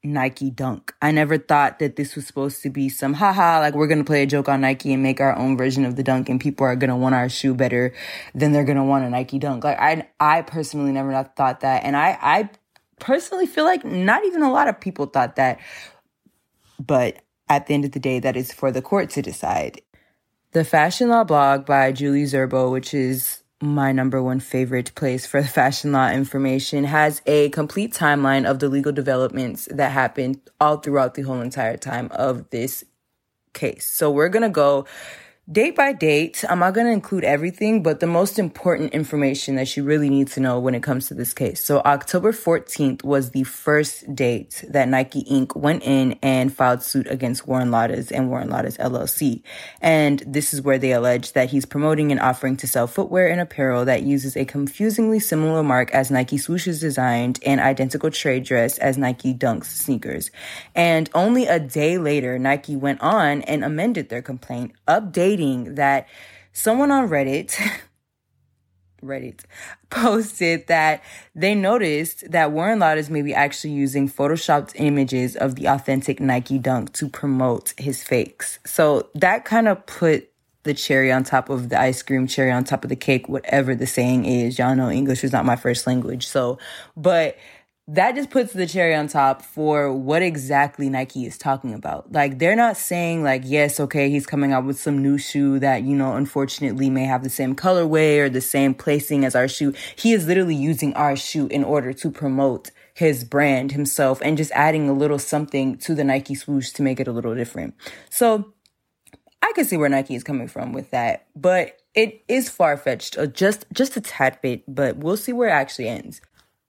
Nike 0.05 0.51
dunk. 0.51 0.93
I 1.01 1.13
never 1.13 1.39
thought 1.39 1.79
that 1.79 1.97
this 1.97 2.17
was 2.17 2.27
supposed 2.27 2.63
to 2.63 2.71
be 2.71 2.89
some 2.89 3.15
haha, 3.15 3.61
like 3.61 3.75
we're 3.75 3.87
gonna 3.87 4.05
play 4.05 4.23
a 4.23 4.27
joke 4.27 4.49
on 4.49 4.61
Nike 4.63 4.93
and 4.93 5.03
make 5.03 5.21
our 5.21 5.37
own 5.37 5.57
version 5.57 5.85
of 5.85 5.95
the 5.95 6.03
dunk 6.03 6.29
and 6.29 6.41
people 6.41 6.67
are 6.67 6.75
gonna 6.75 6.97
want 6.97 7.15
our 7.15 7.29
shoe 7.29 7.55
better 7.55 7.95
than 8.35 8.53
they're 8.53 8.65
gonna 8.65 8.85
want 8.85 9.05
a 9.05 9.11
Nike 9.11 9.39
dunk. 9.39 9.63
Like 9.63 9.79
I, 9.79 10.09
I 10.19 10.43
personally 10.43 10.91
never 10.91 11.13
thought 11.37 11.61
that. 11.61 11.85
And 11.85 11.97
I, 11.97 12.19
I 12.21 12.51
personally 12.99 13.47
feel 13.47 13.65
like 13.65 13.85
not 13.85 14.25
even 14.25 14.43
a 14.43 14.53
lot 14.53 14.69
of 14.69 14.81
people 14.81 15.07
thought 15.07 15.37
that. 15.37 15.61
But 16.85 17.19
at 17.49 17.67
the 17.67 17.75
end 17.75 17.85
of 17.85 17.93
the 17.93 18.01
day, 18.01 18.19
that 18.19 18.37
is 18.37 18.53
for 18.53 18.73
the 18.73 18.83
court 18.83 19.11
to 19.11 19.23
decide. 19.23 19.81
The 20.53 20.65
Fashion 20.65 21.09
Law 21.09 21.25
blog 21.25 21.65
by 21.65 21.93
Julie 21.93 22.25
Zerbo, 22.25 22.73
which 22.73 22.93
is 22.93 23.42
my 23.63 23.93
number 23.93 24.21
one 24.21 24.41
favorite 24.41 24.93
place 24.97 25.25
for 25.25 25.41
the 25.41 25.49
fashion 25.49 25.93
law 25.93 26.11
information 26.11 26.83
has 26.85 27.23
a 27.27 27.49
complete 27.51 27.93
timeline 27.93 28.45
of 28.45 28.59
the 28.59 28.69
legal 28.69 28.93
developments 28.93 29.69
that 29.71 29.93
happened 29.93 30.41
all 30.61 30.79
throughout 30.79 31.15
the 31.15 31.23
whole 31.23 31.41
entire 31.41 31.77
time 31.77 32.09
of 32.11 32.51
this 32.51 32.85
case. 33.55 33.87
So 33.87 34.11
we're 34.11 34.29
going 34.29 34.43
to 34.43 34.49
go 34.49 34.85
Date 35.53 35.77
by 35.77 35.93
date, 35.93 36.45
I'm 36.49 36.61
not 36.61 36.73
going 36.73 36.87
to 36.87 36.93
include 36.93 37.25
everything, 37.25 37.83
but 37.83 38.01
the 38.01 38.07
most 38.07 38.39
important 38.39 38.95
information 38.95 39.57
that 39.57 39.77
you 39.77 39.85
really 39.85 40.09
need 40.09 40.29
to 40.29 40.41
know 40.41 40.59
when 40.59 40.75
it 40.75 40.83
comes 40.83 41.09
to 41.09 41.15
this 41.15 41.35
case. 41.35 41.63
So 41.63 41.81
October 41.81 42.33
14th 42.33 43.05
was 43.05 43.33
the 43.33 43.43
first 43.43 44.15
date 44.15 44.65
that 44.69 44.89
Nike 44.89 45.25
Inc. 45.25 45.55
went 45.55 45.83
in 45.83 46.19
and 46.23 46.55
filed 46.55 46.83
suit 46.83 47.07
against 47.11 47.47
Warren 47.47 47.69
Lotas 47.69 48.11
and 48.11 48.31
Warren 48.31 48.49
Lotas 48.49 48.79
LLC. 48.79 49.43
And 49.83 50.23
this 50.27 50.55
is 50.55 50.63
where 50.63 50.79
they 50.79 50.93
allege 50.93 51.33
that 51.33 51.51
he's 51.51 51.67
promoting 51.67 52.13
and 52.13 52.21
offering 52.21 52.57
to 52.59 52.67
sell 52.67 52.87
footwear 52.87 53.29
and 53.29 53.41
apparel 53.41 53.85
that 53.85 54.05
uses 54.05 54.39
a 54.39 54.47
confusingly 54.47 55.19
similar 55.19 55.63
mark 55.63 55.91
as 55.91 56.11
Nike 56.11 56.39
swooshes 56.39 56.81
designed 56.81 57.41
and 57.45 57.61
identical 57.61 58.11
trade 58.11 58.45
dress 58.45 58.79
as 58.79 58.97
Nike 58.97 59.35
Dunks 59.35 59.67
sneakers. 59.67 60.31
And 60.75 61.11
only 61.15 61.47
a 61.47 61.61
day 61.61 61.99
later, 61.99 62.39
Nike 62.39 62.75
went 62.75 63.03
on 63.03 63.43
and 63.43 63.63
amended 63.63 64.09
their 64.09 64.23
complaint, 64.23 64.73
updating 64.89 65.42
stating 65.43 65.75
that 65.75 66.09
someone 66.53 66.91
on 66.91 67.09
Reddit 67.09 67.59
Reddit 69.03 69.41
posted 69.91 70.69
that 70.69 71.03
they 71.35 71.57
noticed 71.57 72.31
that 72.31 72.53
Warren 72.53 72.79
Lotas 72.79 72.99
is 72.99 73.11
maybe 73.11 73.35
actually 73.35 73.73
using 73.73 74.09
photoshopped 74.09 74.73
images 74.77 75.35
of 75.35 75.57
the 75.57 75.67
authentic 75.67 76.21
Nike 76.21 76.59
Dunk 76.59 76.93
to 76.95 77.09
promote 77.09 77.75
his 77.77 78.05
fakes. 78.05 78.61
So 78.65 79.09
that 79.17 79.45
kind 79.45 79.67
of 79.67 79.85
put 79.87 80.29
the 80.63 80.73
cherry 80.73 81.11
on 81.11 81.25
top 81.25 81.51
of 81.51 81.69
the 81.69 81.81
ice 81.81 82.01
cream, 82.01 82.29
cherry 82.29 82.53
on 82.53 82.63
top 82.63 82.85
of 82.85 82.91
the 82.91 82.97
cake, 82.97 83.29
whatever 83.29 83.75
the 83.75 83.89
saying 83.89 84.25
is. 84.25 84.57
Y'all 84.57 84.77
know 84.77 84.89
English 84.89 85.25
is 85.25 85.33
not 85.33 85.45
my 85.45 85.57
first 85.57 85.89
language. 85.89 86.25
So, 86.25 86.59
but 86.97 87.37
that 87.89 88.15
just 88.15 88.31
puts 88.31 88.53
the 88.53 88.67
cherry 88.67 88.95
on 88.95 89.09
top 89.09 89.43
for 89.43 89.93
what 89.93 90.23
exactly 90.23 90.89
Nike 90.89 91.27
is 91.27 91.37
talking 91.37 91.75
about. 91.75 92.13
Like, 92.13 92.39
they're 92.39 92.57
not 92.57 92.77
saying, 92.77 93.25
like, 93.25 93.43
yes, 93.45 93.81
okay, 93.81 94.09
he's 94.09 94.27
coming 94.27 94.53
out 94.53 94.65
with 94.65 94.79
some 94.79 95.03
new 95.03 95.19
shoe 95.19 95.59
that, 95.59 95.83
you 95.83 95.97
know, 95.97 96.15
unfortunately 96.15 96.91
may 96.91 97.05
have 97.05 97.25
the 97.25 97.31
same 97.31 97.57
colorway 97.57 98.19
or 98.21 98.29
the 98.29 98.41
same 98.41 98.73
placing 98.73 99.25
as 99.25 99.35
our 99.35 99.49
shoe. 99.49 99.75
He 99.97 100.13
is 100.13 100.27
literally 100.27 100.55
using 100.55 100.95
our 100.95 101.17
shoe 101.17 101.49
in 101.49 101.65
order 101.65 101.93
to 101.93 102.11
promote 102.11 102.71
his 102.95 103.25
brand 103.25 103.73
himself 103.73 104.21
and 104.23 104.37
just 104.37 104.53
adding 104.53 104.89
a 104.89 104.93
little 104.93 105.19
something 105.19 105.77
to 105.79 105.95
the 105.95 106.05
Nike 106.05 106.37
swoosh 106.37 106.71
to 106.71 106.83
make 106.83 107.01
it 107.01 107.09
a 107.09 107.13
little 107.13 107.35
different. 107.35 107.75
So, 108.11 108.53
I 109.43 109.53
can 109.57 109.65
see 109.65 109.77
where 109.77 109.89
Nike 109.89 110.15
is 110.15 110.23
coming 110.23 110.47
from 110.47 110.73
with 110.73 110.91
that, 110.93 111.27
but 111.35 111.77
it 111.95 112.23
is 112.29 112.49
far 112.49 112.77
fetched, 112.77 113.19
uh, 113.19 113.27
just 113.27 113.67
just 113.73 113.97
a 113.97 114.01
tad 114.01 114.39
bit. 114.41 114.63
But 114.73 114.99
we'll 114.99 115.17
see 115.17 115.33
where 115.33 115.49
it 115.49 115.53
actually 115.53 115.89
ends. 115.89 116.21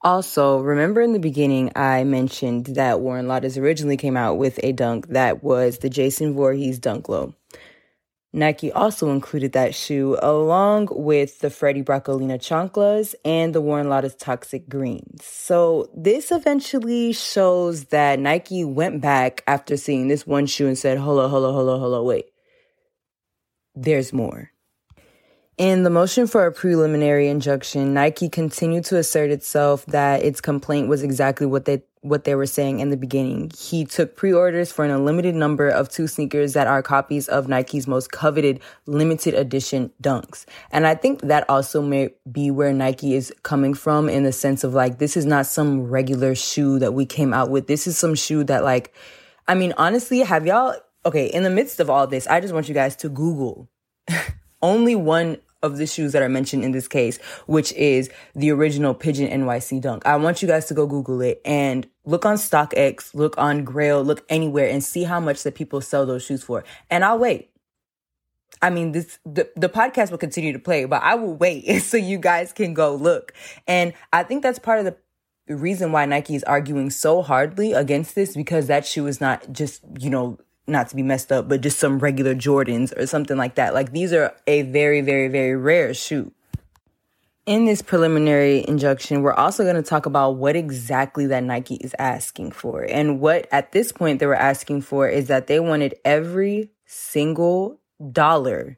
Also, 0.04 0.60
remember 0.60 1.02
in 1.02 1.14
the 1.14 1.20
beginning, 1.20 1.72
I 1.78 2.04
mentioned 2.04 2.66
that 2.66 3.00
Warren 3.00 3.28
Lotas 3.28 3.62
originally 3.62 3.96
came 3.96 4.18
out 4.18 4.38
with 4.38 4.60
a 4.62 4.74
dunk 4.74 5.08
that 5.08 5.44
was 5.44 5.78
the 5.78 5.90
Jason 5.90 6.34
Voorhees 6.34 6.78
Dunk 6.78 7.08
Low. 7.08 7.34
Nike 8.36 8.72
also 8.72 9.12
included 9.12 9.54
that 9.54 9.76
shoe 9.76 10.18
along 10.22 10.90
with 10.92 11.40
the 11.40 11.52
Freddie 11.52 11.84
Braccolina 11.84 12.40
Chanclas 12.40 13.14
and 13.24 13.54
the 13.54 13.62
Warren 13.62 13.88
Lotas 13.88 14.18
Toxic 14.18 14.68
Greens. 14.68 15.24
So 15.24 15.90
this 15.96 16.32
eventually 16.32 17.14
shows 17.14 17.86
that 17.86 18.20
Nike 18.20 18.66
went 18.66 19.02
back 19.02 19.44
after 19.46 19.78
seeing 19.78 20.08
this 20.08 20.26
one 20.26 20.48
shoe 20.48 20.68
and 20.68 20.78
said, 20.78 20.98
hold 20.98 21.20
on, 21.20 21.30
hold 21.30 21.94
on, 21.94 22.06
wait. 22.06 22.26
There's 23.76 24.12
more. 24.12 24.50
In 25.60 25.84
the 25.84 25.92
motion 25.92 26.26
for 26.26 26.48
a 26.48 26.52
preliminary 26.52 27.28
injunction, 27.28 27.94
Nike 27.94 28.28
continued 28.28 28.86
to 28.86 28.98
assert 28.98 29.30
itself 29.30 29.86
that 29.86 30.24
its 30.24 30.42
complaint 30.42 30.88
was 30.88 31.04
exactly 31.04 31.46
what 31.46 31.66
they 31.66 31.84
what 32.02 32.26
they 32.26 32.34
were 32.36 32.48
saying 32.48 32.80
in 32.80 32.90
the 32.90 32.98
beginning. 32.98 33.50
He 33.58 33.86
took 33.86 34.18
pre-orders 34.18 34.72
for 34.72 34.84
an 34.84 34.92
unlimited 34.92 35.36
number 35.36 35.70
of 35.70 35.88
two 35.88 36.08
sneakers 36.08 36.52
that 36.54 36.68
are 36.68 36.82
copies 36.82 37.30
of 37.30 37.48
Nike's 37.48 37.88
most 37.88 38.12
coveted 38.12 38.60
limited 38.88 39.36
edition 39.36 39.90
dunks. 40.02 40.46
And 40.72 40.86
I 40.86 40.96
think 40.96 41.22
that 41.22 41.48
also 41.48 41.82
may 41.82 42.10
be 42.30 42.52
where 42.52 42.74
Nike 42.74 43.14
is 43.14 43.32
coming 43.44 43.74
from 43.74 44.10
in 44.10 44.24
the 44.24 44.34
sense 44.34 44.64
of 44.64 44.74
like 44.74 44.98
this 44.98 45.16
is 45.16 45.26
not 45.26 45.46
some 45.46 45.84
regular 45.84 46.34
shoe 46.34 46.80
that 46.80 46.94
we 46.94 47.06
came 47.06 47.32
out 47.32 47.52
with. 47.52 47.68
This 47.68 47.86
is 47.86 47.96
some 47.96 48.16
shoe 48.16 48.44
that 48.46 48.64
like 48.64 48.92
I 49.48 49.54
mean 49.54 49.74
honestly, 49.78 50.20
have 50.22 50.48
y'all 50.48 50.76
okay, 51.06 51.28
in 51.28 51.44
the 51.44 51.52
midst 51.52 51.80
of 51.80 51.92
all 51.92 52.08
this, 52.08 52.26
I 52.26 52.40
just 52.40 52.56
want 52.56 52.68
you 52.68 52.74
guys 52.74 52.96
to 52.98 53.10
Google 53.10 53.70
only 54.64 54.96
one 54.96 55.38
of 55.62 55.78
the 55.78 55.88
shoes 55.88 56.12
that 56.12 56.22
are 56.22 56.30
mentioned 56.30 56.64
in 56.64 56.72
this 56.72 56.88
case, 56.88 57.18
which 57.48 57.72
is 57.74 58.10
the 58.36 58.52
original 58.52 58.94
Pigeon 58.94 59.30
NYC 59.30 59.82
Dunk. 59.82 60.06
I 60.06 60.18
want 60.18 60.42
you 60.42 60.48
guys 60.48 60.66
to 60.66 60.74
go 60.74 60.86
Google 60.86 61.22
it 61.22 61.42
and 61.46 61.88
look 62.06 62.26
on 62.26 62.36
StockX, 62.36 63.16
look 63.16 63.38
on 63.38 63.64
Grail, 63.64 64.04
look 64.04 64.26
anywhere 64.30 64.68
and 64.68 64.84
see 64.84 65.04
how 65.04 65.20
much 65.20 65.44
that 65.44 65.56
people 65.56 65.80
sell 65.80 66.06
those 66.06 66.24
shoes 66.24 66.44
for. 66.44 66.64
And 66.90 67.06
I'll 67.06 67.18
wait. 67.18 67.50
I 68.62 68.70
mean, 68.70 68.92
this 68.92 69.20
the, 69.26 69.50
the 69.56 69.70
podcast 69.70 70.12
will 70.12 70.18
continue 70.18 70.54
to 70.54 70.60
play, 70.60 70.86
but 70.86 71.02
I 71.02 71.16
will 71.16 71.36
wait 71.36 71.80
so 71.82 71.98
you 71.98 72.18
guys 72.18 72.54
can 72.54 72.74
go 72.74 72.96
look. 72.96 73.34
And 73.68 73.94
I 74.12 74.24
think 74.24 74.44
that's 74.44 74.60
part 74.60 74.80
of 74.80 74.86
the 74.86 75.56
reason 75.56 75.92
why 75.92 76.06
Nike 76.06 76.36
is 76.36 76.44
arguing 76.44 76.90
so 76.90 77.22
hardly 77.22 77.74
against 77.74 78.16
this 78.16 78.36
because 78.36 78.68
that 78.68 78.86
shoe 78.86 79.08
is 79.08 79.20
not 79.20 79.52
just, 79.52 79.82
you 80.00 80.10
know, 80.10 80.38
not 80.68 80.90
to 80.90 80.96
be 80.96 81.04
messed 81.04 81.32
up, 81.32 81.50
but 81.50 81.62
just 81.62 81.80
some 81.80 82.00
regular 82.00 82.36
Jordans 82.36 82.98
or 82.98 83.06
something 83.06 83.38
like 83.38 83.56
that. 83.56 83.74
Like 83.74 83.92
these 83.92 84.14
are 84.14 84.34
a 84.48 84.62
very, 84.64 85.02
very, 85.02 85.28
very 85.28 85.56
rare 85.56 85.94
shoe. 85.94 86.32
In 87.46 87.66
this 87.66 87.82
preliminary 87.82 88.64
injunction, 88.66 89.22
we're 89.22 89.34
also 89.34 89.64
going 89.64 89.76
to 89.76 89.84
talk 89.84 90.06
about 90.06 90.38
what 90.38 90.56
exactly 90.56 91.26
that 91.28 91.44
Nike 91.44 91.76
is 91.76 91.94
asking 92.00 92.52
for. 92.52 92.84
And 92.84 93.20
what 93.20 93.50
at 93.52 93.74
this 93.74 93.92
point 93.92 94.20
they 94.20 94.26
were 94.26 94.36
asking 94.36 94.84
for 94.84 95.10
is 95.10 95.28
that 95.28 95.48
they 95.48 95.60
wanted 95.60 95.96
every 96.06 96.72
single 96.86 97.82
dollar 98.12 98.78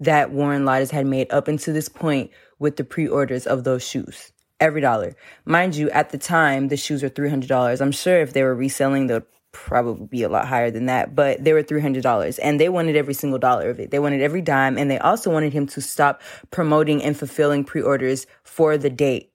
that 0.00 0.30
Warren 0.30 0.64
Lotas 0.64 0.90
had 0.90 1.06
made 1.06 1.30
up 1.30 1.48
until 1.48 1.74
this 1.74 1.90
point 1.90 2.30
with 2.58 2.76
the 2.76 2.84
pre-orders 2.84 3.46
of 3.46 3.64
those 3.64 3.86
shoes. 3.86 4.32
Every 4.60 4.80
dollar. 4.80 5.14
Mind 5.44 5.76
you, 5.76 5.90
at 5.90 6.10
the 6.10 6.18
time, 6.18 6.68
the 6.68 6.76
shoes 6.76 7.02
were 7.02 7.10
$300. 7.10 7.80
I'm 7.80 7.92
sure 7.92 8.20
if 8.20 8.32
they 8.32 8.42
were 8.42 8.54
reselling, 8.54 9.06
the 9.06 9.24
probably 9.66 10.06
be 10.06 10.22
a 10.22 10.28
lot 10.28 10.46
higher 10.46 10.70
than 10.70 10.86
that, 10.86 11.14
but 11.14 11.42
they 11.42 11.52
were 11.52 11.62
$300 11.62 12.38
and 12.42 12.60
they 12.60 12.68
wanted 12.68 12.96
every 12.96 13.14
single 13.14 13.38
dollar 13.38 13.68
of 13.70 13.80
it. 13.80 13.90
They 13.90 13.98
wanted 13.98 14.22
every 14.22 14.40
dime 14.40 14.78
and 14.78 14.90
they 14.90 14.98
also 14.98 15.30
wanted 15.30 15.52
him 15.52 15.66
to 15.68 15.80
stop 15.80 16.22
promoting 16.50 17.02
and 17.02 17.16
fulfilling 17.16 17.64
pre-orders 17.64 18.26
for 18.44 18.78
the 18.78 18.90
date. 18.90 19.32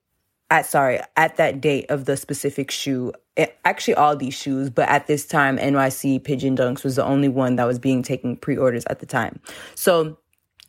At 0.50 0.65
sorry, 0.65 1.00
at 1.18 1.38
that 1.38 1.62
date 1.62 1.88
of 1.89 2.06
the 2.06 2.15
specific 2.15 2.72
shoe. 2.72 3.12
It, 3.36 3.50
eh, 3.50 3.53
actually 3.65 3.96
all 3.96 4.15
these 4.15 4.36
shoes, 4.36 4.70
but 4.70 4.88
at 4.88 5.08
this 5.08 5.25
time 5.25 5.58
NYC 5.58 6.24
Pigeon 6.24 6.56
Dunks 6.56 6.84
was 6.84 6.96
the 6.96 7.03
only 7.03 7.30
one 7.30 7.56
that 7.56 7.65
was 7.65 7.80
being 7.80 8.03
taken 8.03 8.38
pre-orders 8.38 8.84
at 8.89 9.00
the 9.00 9.06
time. 9.06 9.39
So 9.75 10.18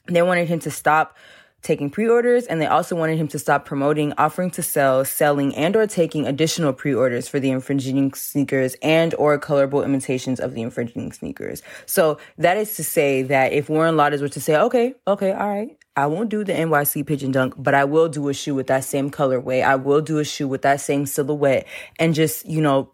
they 0.08 0.23
wanted 0.23 0.49
him 0.49 0.58
to 0.61 0.70
stop 0.70 1.16
taking 1.64 1.88
pre-orders 1.90 2.47
and 2.47 2.61
they 2.61 2.66
also 2.66 2.94
wanted 2.94 3.16
him 3.18 3.26
to 3.26 3.38
stop 3.38 3.64
promoting, 3.64 4.12
offering 4.18 4.50
to 4.50 4.62
sell, 4.62 5.04
selling 5.04 5.54
and 5.56 5.75
or 5.75 5.87
taking 5.87 6.26
additional 6.26 6.73
pre-orders 6.73 7.26
for 7.26 7.40
the 7.40 7.50
infringing 7.50 8.12
sneakers 8.12 8.76
and 8.83 9.14
or 9.14 9.37
colorable 9.38 9.83
imitations 9.83 10.38
of 10.38 10.54
the 10.54 10.62
infringing 10.62 11.11
sneakers. 11.11 11.62
So 11.87 12.18
that 12.38 12.56
is 12.59 12.76
to 12.76 12.85
say 12.85 13.23
that 13.23 13.52
if 13.52 13.68
Warren 13.68 13.97
Lotas 13.97 14.21
were 14.21 14.28
to 14.28 14.40
say, 14.40 14.56
okay, 14.56 14.94
okay, 15.09 15.33
all 15.33 15.49
right, 15.49 15.76
I 15.97 16.06
won't 16.06 16.28
do 16.28 16.44
the 16.44 16.52
NYC 16.52 17.06
pigeon 17.06 17.33
dunk, 17.33 17.54
but 17.56 17.75
I 17.75 17.85
will 17.85 18.09
do 18.09 18.28
a 18.28 18.35
shoe 18.35 18.54
with 18.54 18.66
that 18.66 18.85
same 18.85 19.11
colorway. 19.11 19.64
I 19.64 19.76
will 19.76 20.02
do 20.02 20.18
a 20.18 20.25
shoe 20.25 20.47
with 20.47 20.62
that 20.62 20.80
same 20.80 21.06
silhouette 21.06 21.66
and 21.99 22.14
just, 22.14 22.47
you 22.47 22.61
know, 22.61 22.90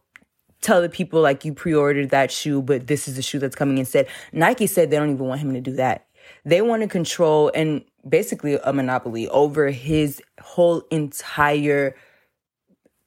tell 0.60 0.80
the 0.80 0.88
people 0.88 1.20
like 1.20 1.44
you 1.44 1.52
pre-ordered 1.52 2.10
that 2.10 2.30
shoe, 2.30 2.62
but 2.62 2.86
this 2.86 3.08
is 3.08 3.16
the 3.16 3.22
shoe 3.22 3.40
that's 3.40 3.56
coming 3.56 3.78
instead. 3.78 4.06
Nike 4.32 4.66
said 4.66 4.90
they 4.90 4.96
don't 4.96 5.10
even 5.10 5.26
want 5.26 5.40
him 5.40 5.54
to 5.54 5.60
do 5.60 5.72
that. 5.72 6.06
They 6.44 6.62
want 6.62 6.82
to 6.82 6.88
control 6.88 7.50
and 7.54 7.82
basically 8.08 8.58
a 8.62 8.72
monopoly 8.72 9.28
over 9.28 9.70
his 9.70 10.22
whole 10.40 10.82
entire 10.90 11.94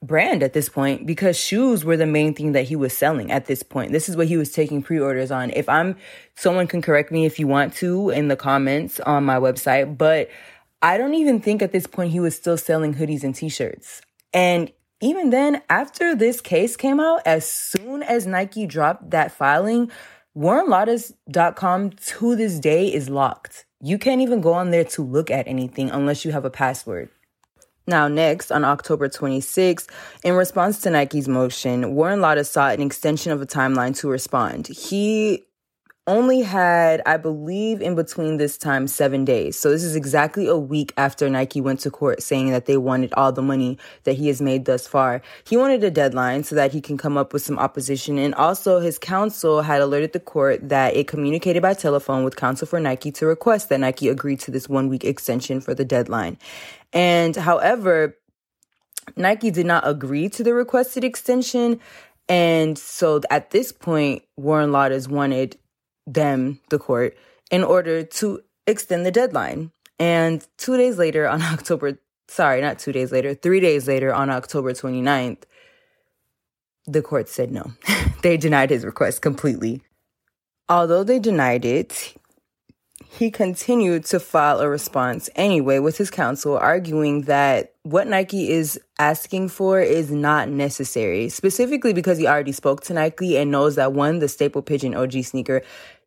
brand 0.01 0.43
at 0.43 0.53
this 0.53 0.67
point 0.67 1.05
because 1.05 1.37
shoes 1.37 1.85
were 1.85 1.95
the 1.95 2.05
main 2.05 2.33
thing 2.33 2.51
that 2.51 2.65
he 2.65 2.75
was 2.75 2.95
selling 2.95 3.31
at 3.31 3.45
this 3.45 3.63
point. 3.63 3.91
This 3.91 4.09
is 4.09 4.17
what 4.17 4.27
he 4.27 4.37
was 4.37 4.51
taking 4.51 4.83
pre-orders 4.83 5.31
on. 5.31 5.49
If 5.51 5.69
I'm 5.69 5.95
someone 6.35 6.67
can 6.67 6.81
correct 6.81 7.11
me 7.11 7.25
if 7.25 7.39
you 7.39 7.47
want 7.47 7.73
to 7.75 8.09
in 8.09 8.27
the 8.27 8.35
comments 8.35 8.99
on 8.99 9.23
my 9.23 9.37
website, 9.37 9.97
but 9.97 10.29
I 10.81 10.97
don't 10.97 11.13
even 11.13 11.39
think 11.39 11.61
at 11.61 11.71
this 11.71 11.87
point 11.87 12.11
he 12.11 12.19
was 12.19 12.35
still 12.35 12.57
selling 12.57 12.95
hoodies 12.95 13.23
and 13.23 13.33
t-shirts. 13.33 14.01
And 14.33 14.71
even 14.99 15.29
then, 15.29 15.61
after 15.69 16.15
this 16.15 16.41
case 16.41 16.75
came 16.75 16.99
out, 16.99 17.21
as 17.25 17.49
soon 17.49 18.03
as 18.03 18.25
Nike 18.25 18.65
dropped 18.65 19.11
that 19.11 19.31
filing, 19.31 19.91
WarrenLotas.com 20.37 21.91
to 21.91 22.35
this 22.35 22.59
day 22.59 22.93
is 22.93 23.09
locked. 23.09 23.65
You 23.85 23.97
can't 23.97 24.21
even 24.21 24.39
go 24.39 24.53
on 24.53 24.71
there 24.71 24.85
to 24.85 25.03
look 25.03 25.29
at 25.29 25.45
anything 25.45 25.91
unless 25.91 26.23
you 26.23 26.31
have 26.31 26.45
a 26.45 26.49
password. 26.49 27.09
Now, 27.85 28.07
next, 28.07 28.49
on 28.49 28.63
October 28.63 29.09
26th, 29.09 29.89
in 30.23 30.35
response 30.35 30.79
to 30.83 30.89
Nike's 30.89 31.27
motion, 31.27 31.93
Warren 31.93 32.21
Lotas 32.21 32.47
sought 32.47 32.75
an 32.75 32.81
extension 32.81 33.33
of 33.33 33.41
a 33.41 33.45
timeline 33.45 33.93
to 33.97 34.07
respond. 34.07 34.67
He 34.67 35.43
only 36.05 36.41
had, 36.41 37.01
I 37.05 37.15
believe, 37.15 37.81
in 37.81 37.95
between 37.95 38.35
this 38.35 38.57
time, 38.57 38.87
seven 38.87 39.23
days. 39.23 39.57
So 39.57 39.69
this 39.69 39.83
is 39.83 39.95
exactly 39.95 40.47
a 40.47 40.57
week 40.57 40.91
after 40.97 41.29
Nike 41.29 41.61
went 41.61 41.79
to 41.81 41.91
court 41.91 42.21
saying 42.21 42.49
that 42.51 42.65
they 42.65 42.75
wanted 42.75 43.13
all 43.13 43.31
the 43.31 43.41
money 43.41 43.77
that 44.03 44.13
he 44.13 44.27
has 44.27 44.41
made 44.41 44.65
thus 44.65 44.85
far. 44.85 45.21
He 45.45 45.55
wanted 45.55 45.81
a 45.83 45.89
deadline 45.89 46.43
so 46.43 46.55
that 46.55 46.73
he 46.73 46.81
can 46.81 46.97
come 46.97 47.17
up 47.17 47.31
with 47.31 47.41
some 47.41 47.57
opposition. 47.57 48.17
And 48.17 48.35
also 48.35 48.81
his 48.81 48.99
counsel 48.99 49.61
had 49.61 49.81
alerted 49.81 50.11
the 50.11 50.19
court 50.19 50.67
that 50.67 50.93
it 50.95 51.07
communicated 51.07 51.61
by 51.61 51.73
telephone 51.73 52.25
with 52.25 52.35
counsel 52.35 52.67
for 52.67 52.81
Nike 52.81 53.11
to 53.13 53.25
request 53.25 53.69
that 53.69 53.79
Nike 53.79 54.09
agree 54.09 54.35
to 54.37 54.51
this 54.51 54.67
one 54.67 54.89
week 54.89 55.05
extension 55.05 55.61
for 55.61 55.73
the 55.73 55.85
deadline. 55.85 56.37
And 56.91 57.33
however, 57.33 58.17
Nike 59.15 59.51
did 59.51 59.65
not 59.65 59.87
agree 59.87 60.27
to 60.29 60.43
the 60.43 60.53
requested 60.53 61.05
extension. 61.05 61.79
And 62.27 62.77
so 62.77 63.21
at 63.29 63.51
this 63.51 63.71
point, 63.71 64.23
Warren 64.35 64.71
Lotas 64.71 65.07
wanted 65.07 65.57
them, 66.05 66.59
the 66.69 66.79
court, 66.79 67.17
in 67.51 67.63
order 67.63 68.03
to 68.03 68.41
extend 68.67 69.05
the 69.05 69.11
deadline. 69.11 69.71
And 69.99 70.45
two 70.57 70.77
days 70.77 70.97
later, 70.97 71.27
on 71.27 71.41
October, 71.55 71.99
sorry, 72.27 72.61
not 72.61 72.79
two 72.79 72.91
days 72.91 73.11
later, 73.11 73.33
three 73.33 73.59
days 73.59 73.87
later, 73.87 74.13
on 74.13 74.29
October 74.29 74.73
29th, 74.73 75.43
the 76.85 77.01
court 77.01 77.29
said 77.29 77.51
no. 77.51 77.73
they 78.23 78.37
denied 78.37 78.69
his 78.69 78.85
request 78.85 79.21
completely. 79.21 79.81
Although 80.69 81.03
they 81.03 81.19
denied 81.19 81.65
it, 81.65 82.15
he 83.17 83.29
continued 83.29 84.05
to 84.05 84.19
file 84.19 84.59
a 84.59 84.67
response 84.67 85.29
anyway 85.35 85.77
with 85.77 85.97
his 85.97 86.09
counsel, 86.09 86.57
arguing 86.57 87.23
that 87.23 87.73
what 87.83 88.07
Nike 88.07 88.49
is 88.49 88.79
asking 88.97 89.49
for 89.49 89.79
is 89.79 90.09
not 90.09 90.49
necessary, 90.49 91.29
specifically 91.29 91.93
because 91.93 92.17
he 92.17 92.25
already 92.25 92.51
spoke 92.51 92.81
to 92.85 92.93
Nike 92.93 93.37
and 93.37 93.51
knows 93.51 93.75
that 93.75 93.93
one, 93.93 94.17
the 94.17 94.27
staple 94.27 94.63
pigeon 94.63 94.95
OG 94.95 95.23
sneaker 95.25 95.61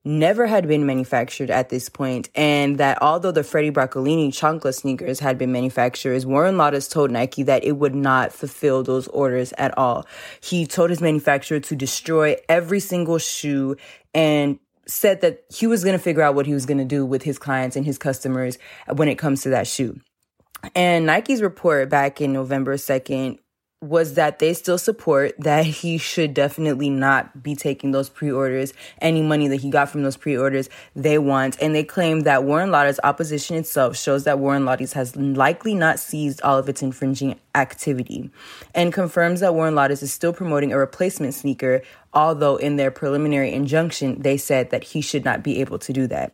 never 0.05 0.47
had 0.47 0.67
been 0.67 0.85
manufactured 0.85 1.51
at 1.51 1.69
this 1.69 1.89
point, 1.89 2.29
and 2.35 2.79
that 2.79 3.01
although 3.01 3.33
the 3.33 3.45
Freddie 3.45 3.71
Braccolini 3.71 4.29
Chancla 4.29 4.75
sneakers 4.75 5.21
had 5.21 5.39
been 5.39 5.53
manufactured, 5.53 6.25
Warren 6.25 6.57
Lotas 6.57 6.91
told 6.91 7.13
Nike 7.13 7.45
that 7.45 7.65
it 7.65 7.73
would 7.73 7.95
not 7.95 8.33
fulfill 8.33 8.83
those 8.83 9.07
orders 9.09 9.53
at 9.59 9.77
all. 9.79 10.07
He 10.41 10.67
told 10.67 10.91
his 10.91 11.01
manufacturer 11.01 11.61
to 11.61 11.77
destroy 11.77 12.37
every 12.49 12.81
single 12.81 13.19
shoe 13.19 13.77
and 14.15 14.59
said 14.87 15.21
that 15.21 15.45
he 15.53 15.67
was 15.67 15.85
going 15.85 15.97
to 15.97 16.03
figure 16.03 16.23
out 16.23 16.35
what 16.35 16.47
he 16.47 16.55
was 16.55 16.67
going 16.67 16.79
to 16.79 16.85
do 16.85 17.05
with 17.05 17.23
his 17.23 17.39
clients 17.39 17.77
and 17.77 17.85
his 17.85 17.99
customers 17.99 18.59
when 18.95 19.09
it 19.09 19.17
comes 19.17 19.43
to 19.43 19.51
that 19.51 19.67
shoe. 19.67 20.01
And 20.75 21.07
Nike's 21.07 21.43
report 21.43 21.89
back 21.89 22.21
in 22.21 22.33
November 22.33 22.77
2nd 22.77 23.39
was 23.83 24.15
that 24.15 24.39
they 24.39 24.55
still 24.55 24.79
support 24.79 25.35
that 25.39 25.67
he 25.67 25.99
should 25.99 26.33
definitely 26.33 26.89
not 26.89 27.43
be 27.43 27.55
taking 27.55 27.91
those 27.91 28.09
pre-orders. 28.09 28.73
Any 29.03 29.21
money 29.21 29.49
that 29.49 29.57
he 29.57 29.69
got 29.69 29.91
from 29.91 30.03
those 30.03 30.17
pre-orders, 30.17 30.71
they 30.95 31.19
want. 31.19 31.61
And 31.61 31.75
they 31.75 31.85
claim 31.85 32.21
that 32.21 32.45
Warren 32.45 32.71
Lotas 32.71 32.99
opposition 33.05 33.57
itself 33.57 33.97
shows 33.97 34.25
that 34.25 34.39
Warren 34.39 34.65
Lotas 34.65 34.95
has 34.95 35.15
likely 35.15 35.75
not 35.75 35.99
seized 35.99 36.41
all 36.41 36.59
of 36.59 36.69
its 36.69 36.83
infringing 36.83 37.39
activity 37.55 38.31
and 38.75 38.93
confirms 38.93 39.41
that 39.41 39.55
Warren 39.55 39.75
Lotas 39.75 40.03
is 40.03 40.13
still 40.13 40.33
promoting 40.33 40.73
a 40.73 40.79
replacement 40.79 41.35
sneaker, 41.35 41.83
although 42.15 42.57
in 42.57 42.77
their 42.77 42.91
preliminary 42.91 43.53
injunction, 43.53 44.23
they 44.23 44.39
said 44.39 44.71
that 44.71 44.85
he 44.85 45.03
should 45.03 45.25
not 45.25 45.43
be 45.43 45.61
able 45.61 45.79
to 45.81 45.93
do 45.93 46.07
that 46.07 46.33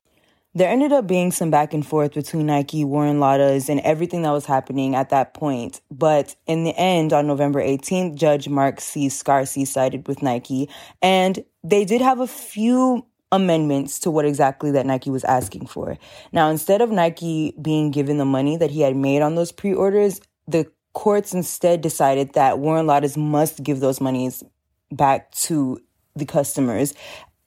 there 0.55 0.69
ended 0.69 0.93
up 0.93 1.07
being 1.07 1.33
some 1.33 1.51
back 1.51 1.73
and 1.73 1.87
forth 1.87 2.13
between 2.13 2.47
Nike, 2.47 2.85
Warren 2.85 3.19
Lotas, 3.19 3.69
and 3.69 3.81
everything 3.81 4.23
that 4.23 4.33
was 4.33 4.45
happening 4.45 4.95
at 4.95 5.09
that 5.09 5.33
point. 5.35 5.81
But 5.91 6.37
in 6.47 6.65
the 6.65 6.77
end, 6.77 7.13
on 7.13 7.27
November 7.27 7.63
18th, 7.63 8.15
Judge 8.17 8.49
Mark 8.49 8.81
C. 8.81 9.09
Scarsi 9.09 9.67
sided 9.67 10.07
with 10.07 10.23
Nike, 10.23 10.69
and 11.01 11.43
they 11.65 11.85
did 11.85 12.03
have 12.03 12.21
a 12.21 12.27
few 12.27 13.07
amendments 13.31 13.99
to 14.01 14.11
what 14.11 14.27
exactly 14.27 14.71
that 14.73 14.85
Nike 14.85 15.09
was 15.09 15.25
asking 15.25 15.67
for. 15.67 15.97
Now, 16.33 16.51
instead 16.51 16.83
of 16.83 16.91
Nike 16.91 17.55
being 17.61 17.91
given 17.91 18.19
the 18.19 18.27
money 18.27 18.59
that 18.59 18.71
he 18.71 18.83
had 18.83 18.95
made 18.95 19.23
on 19.23 19.37
those 19.37 19.53
pre-orders, 19.53 20.21
the 20.47 20.71
courts 20.93 21.33
instead 21.33 21.81
decided 21.81 22.35
that 22.35 22.59
Warren 22.59 22.87
Lotas 22.87 23.17
must 23.17 23.63
give 23.63 23.81
those 23.81 24.03
monies 24.03 24.45
back 24.91 25.33
to 25.33 25.81
the 26.15 26.27
customers 26.27 26.93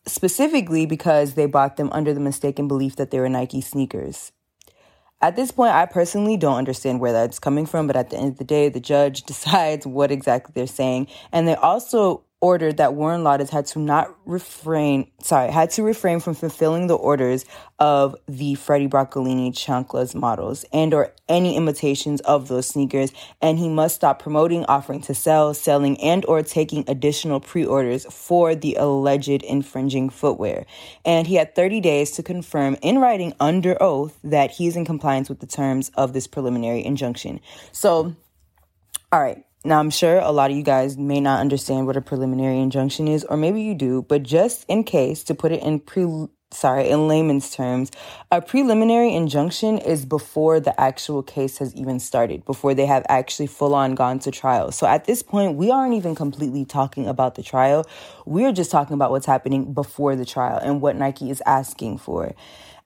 specifically 0.08 0.86
because 0.86 1.34
they 1.34 1.46
bought 1.46 1.78
them 1.78 1.90
under 1.92 2.14
the 2.14 2.20
mistaken 2.20 2.68
belief 2.68 2.96
that 2.98 3.12
they 3.12 3.20
were 3.20 3.30
Nike 3.30 3.62
sneakers. 3.62 4.32
At 5.22 5.36
this 5.36 5.52
point, 5.52 5.74
I 5.74 5.86
personally 5.86 6.38
don't 6.38 6.58
understand 6.58 7.00
where 7.00 7.14
that's 7.14 7.40
coming 7.40 7.66
from, 7.66 7.88
but 7.88 7.96
at 7.96 8.10
the 8.10 8.18
end 8.18 8.34
of 8.34 8.38
the 8.38 8.44
day, 8.44 8.70
the 8.70 8.80
judge 8.80 9.24
decides 9.32 9.88
what 9.88 10.12
exactly 10.12 10.52
they're 10.54 10.68
saying. 10.68 11.08
And 11.32 11.48
they 11.48 11.56
also 11.56 12.25
ordered 12.42 12.78
that 12.78 12.94
Warren 12.94 13.24
Lotas 13.24 13.50
had 13.50 13.66
to 13.68 13.80
not 13.80 14.16
refrain, 14.26 15.10
sorry, 15.22 15.52
had 15.52 15.72
to 15.72 15.84
refrain 15.84 16.20
from 16.20 16.36
fulfilling 16.36 16.88
the 16.88 16.96
orders 16.96 17.46
of 17.80 18.16
the 18.28 18.56
Freddie 18.56 18.88
Broccolini 18.88 19.52
chanclas 19.52 20.14
models 20.14 20.66
and 20.72 20.94
or 20.94 21.14
any 21.28 21.56
imitations 21.56 22.22
of 22.22 22.48
those 22.48 22.68
sneakers. 22.68 23.12
And 23.42 23.58
he 23.58 23.70
must 23.70 23.96
stop 23.96 24.22
promoting, 24.22 24.66
offering 24.66 25.02
to 25.02 25.16
sell, 25.16 25.54
selling, 25.54 26.00
and 26.02 26.26
or 26.26 26.44
taking 26.44 26.84
additional 26.88 27.40
pre-orders 27.40 28.06
for 28.06 28.54
the 28.54 28.76
alleged 28.76 29.44
infringing 29.44 30.10
footwear. 30.10 30.66
And 31.04 31.28
he 31.28 31.36
had 31.36 31.56
30 31.56 31.80
days 31.80 32.12
to 32.12 32.24
confirm 32.24 32.78
in 32.82 33.00
writing 33.00 33.34
under 33.40 33.82
oath 33.82 34.20
that 34.24 34.52
he's 34.52 34.76
in 34.76 34.86
compliance 34.86 35.30
with 35.30 35.40
the 35.40 35.48
terms 35.48 35.90
of 35.96 36.14
this 36.14 36.28
preliminary 36.28 36.86
injunction. 36.86 37.40
So, 37.72 38.16
all 39.12 39.22
right. 39.22 39.45
Now, 39.66 39.80
I'm 39.80 39.90
sure 39.90 40.20
a 40.20 40.32
lot 40.32 40.52
of 40.52 40.58
you 40.58 40.62
guys 40.62 40.96
may 40.96 41.20
not 41.20 41.40
understand 41.40 41.88
what 41.88 41.98
a 41.98 42.02
preliminary 42.02 42.60
injunction 42.60 43.08
is, 43.08 43.24
or 43.24 43.36
maybe 43.36 43.64
you 43.64 43.74
do, 43.74 44.04
but 44.04 44.22
just 44.22 44.64
in 44.70 44.84
case, 44.84 45.24
to 45.24 45.34
put 45.34 45.52
it 45.52 45.64
in 45.64 45.80
pre 45.80 46.28
sorry, 46.52 46.88
in 46.88 47.08
layman's 47.08 47.50
terms, 47.50 47.92
a 48.32 48.44
preliminary 48.44 49.14
injunction 49.16 49.80
is 49.80 50.06
before 50.06 50.60
the 50.60 50.80
actual 50.80 51.24
case 51.24 51.58
has 51.58 51.74
even 51.74 52.00
started, 52.00 52.46
before 52.46 52.76
they 52.76 52.86
have 52.86 53.04
actually 53.10 53.48
full 53.48 53.74
on 53.74 53.96
gone 53.96 54.20
to 54.20 54.30
trial. 54.30 54.72
So 54.72 54.86
at 54.86 55.06
this 55.06 55.24
point, 55.24 55.58
we 55.58 55.72
aren't 55.72 55.96
even 55.96 56.14
completely 56.14 56.64
talking 56.64 57.08
about 57.08 57.34
the 57.34 57.42
trial. 57.42 57.88
We're 58.28 58.54
just 58.54 58.70
talking 58.70 58.94
about 58.94 59.10
what's 59.10 59.26
happening 59.26 59.74
before 59.74 60.16
the 60.16 60.26
trial 60.26 60.60
and 60.62 60.80
what 60.80 60.96
Nike 60.96 61.32
is 61.32 61.42
asking 61.48 61.98
for. 61.98 62.36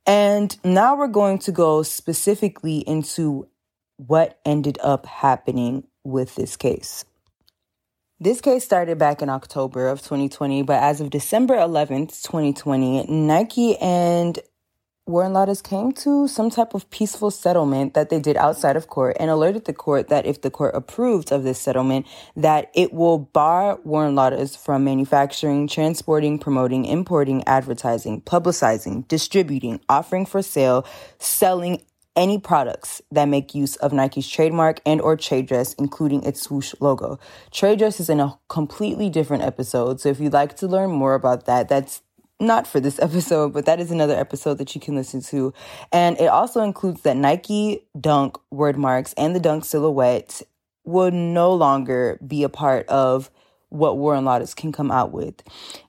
And 0.05 0.57
now 0.63 0.95
we're 0.95 1.07
going 1.07 1.39
to 1.39 1.51
go 1.51 1.83
specifically 1.83 2.77
into 2.79 3.49
what 3.97 4.39
ended 4.45 4.77
up 4.81 5.05
happening 5.05 5.83
with 6.03 6.35
this 6.35 6.55
case. 6.55 7.05
This 8.19 8.41
case 8.41 8.65
started 8.65 8.97
back 8.97 9.21
in 9.21 9.29
October 9.29 9.87
of 9.87 10.01
2020, 10.01 10.63
but 10.63 10.83
as 10.83 10.99
of 10.99 11.09
December 11.09 11.55
11th, 11.55 12.21
2020, 12.23 13.05
Nike 13.07 13.77
and 13.77 14.37
Warren 15.09 15.33
Lotas 15.33 15.63
came 15.63 15.91
to 15.93 16.27
some 16.27 16.51
type 16.51 16.75
of 16.75 16.87
peaceful 16.91 17.31
settlement 17.31 17.95
that 17.95 18.09
they 18.09 18.19
did 18.19 18.37
outside 18.37 18.75
of 18.75 18.87
court 18.87 19.17
and 19.19 19.31
alerted 19.31 19.65
the 19.65 19.73
court 19.73 20.07
that 20.09 20.27
if 20.27 20.41
the 20.41 20.51
court 20.51 20.75
approved 20.75 21.31
of 21.31 21.43
this 21.43 21.59
settlement, 21.59 22.05
that 22.35 22.69
it 22.75 22.93
will 22.93 23.17
bar 23.17 23.79
Warren 23.83 24.13
Lotas 24.13 24.55
from 24.55 24.83
manufacturing, 24.83 25.67
transporting, 25.67 26.37
promoting, 26.37 26.85
importing, 26.85 27.43
advertising, 27.47 28.21
publicizing, 28.21 29.07
distributing, 29.07 29.79
offering 29.89 30.27
for 30.27 30.43
sale, 30.43 30.85
selling, 31.17 31.81
any 32.19 32.37
products 32.37 33.01
that 33.11 33.29
make 33.29 33.55
use 33.55 33.77
of 33.77 33.93
Nike's 33.93 34.27
trademark 34.27 34.81
and 34.85 34.99
or 34.99 35.15
trade 35.15 35.47
dress, 35.47 35.73
including 35.75 36.21
its 36.23 36.41
swoosh 36.41 36.75
logo. 36.81 37.17
Trade 37.49 37.79
dress 37.79 38.01
is 38.01 38.09
in 38.09 38.19
a 38.19 38.37
completely 38.49 39.09
different 39.09 39.43
episode. 39.43 40.01
So 40.01 40.09
if 40.09 40.19
you'd 40.19 40.33
like 40.33 40.57
to 40.57 40.67
learn 40.67 40.91
more 40.91 41.13
about 41.13 41.45
that, 41.45 41.69
that's 41.69 42.01
not 42.37 42.67
for 42.67 42.81
this 42.81 42.99
episode, 43.01 43.53
but 43.53 43.65
that 43.65 43.79
is 43.79 43.89
another 43.89 44.15
episode 44.15 44.57
that 44.57 44.75
you 44.75 44.81
can 44.81 44.95
listen 44.95 45.21
to. 45.21 45.53
And 45.93 46.19
it 46.19 46.27
also 46.27 46.61
includes 46.61 47.01
that 47.03 47.15
Nike 47.15 47.85
Dunk 47.99 48.37
word 48.51 48.77
marks 48.77 49.13
and 49.13 49.33
the 49.33 49.39
Dunk 49.39 49.63
silhouette 49.63 50.41
will 50.83 51.11
no 51.11 51.53
longer 51.53 52.19
be 52.25 52.43
a 52.43 52.49
part 52.49 52.85
of 52.89 53.31
what 53.69 53.97
Warren 53.97 54.25
Lotas 54.25 54.55
can 54.55 54.71
come 54.71 54.91
out 54.91 55.11
with. 55.11 55.41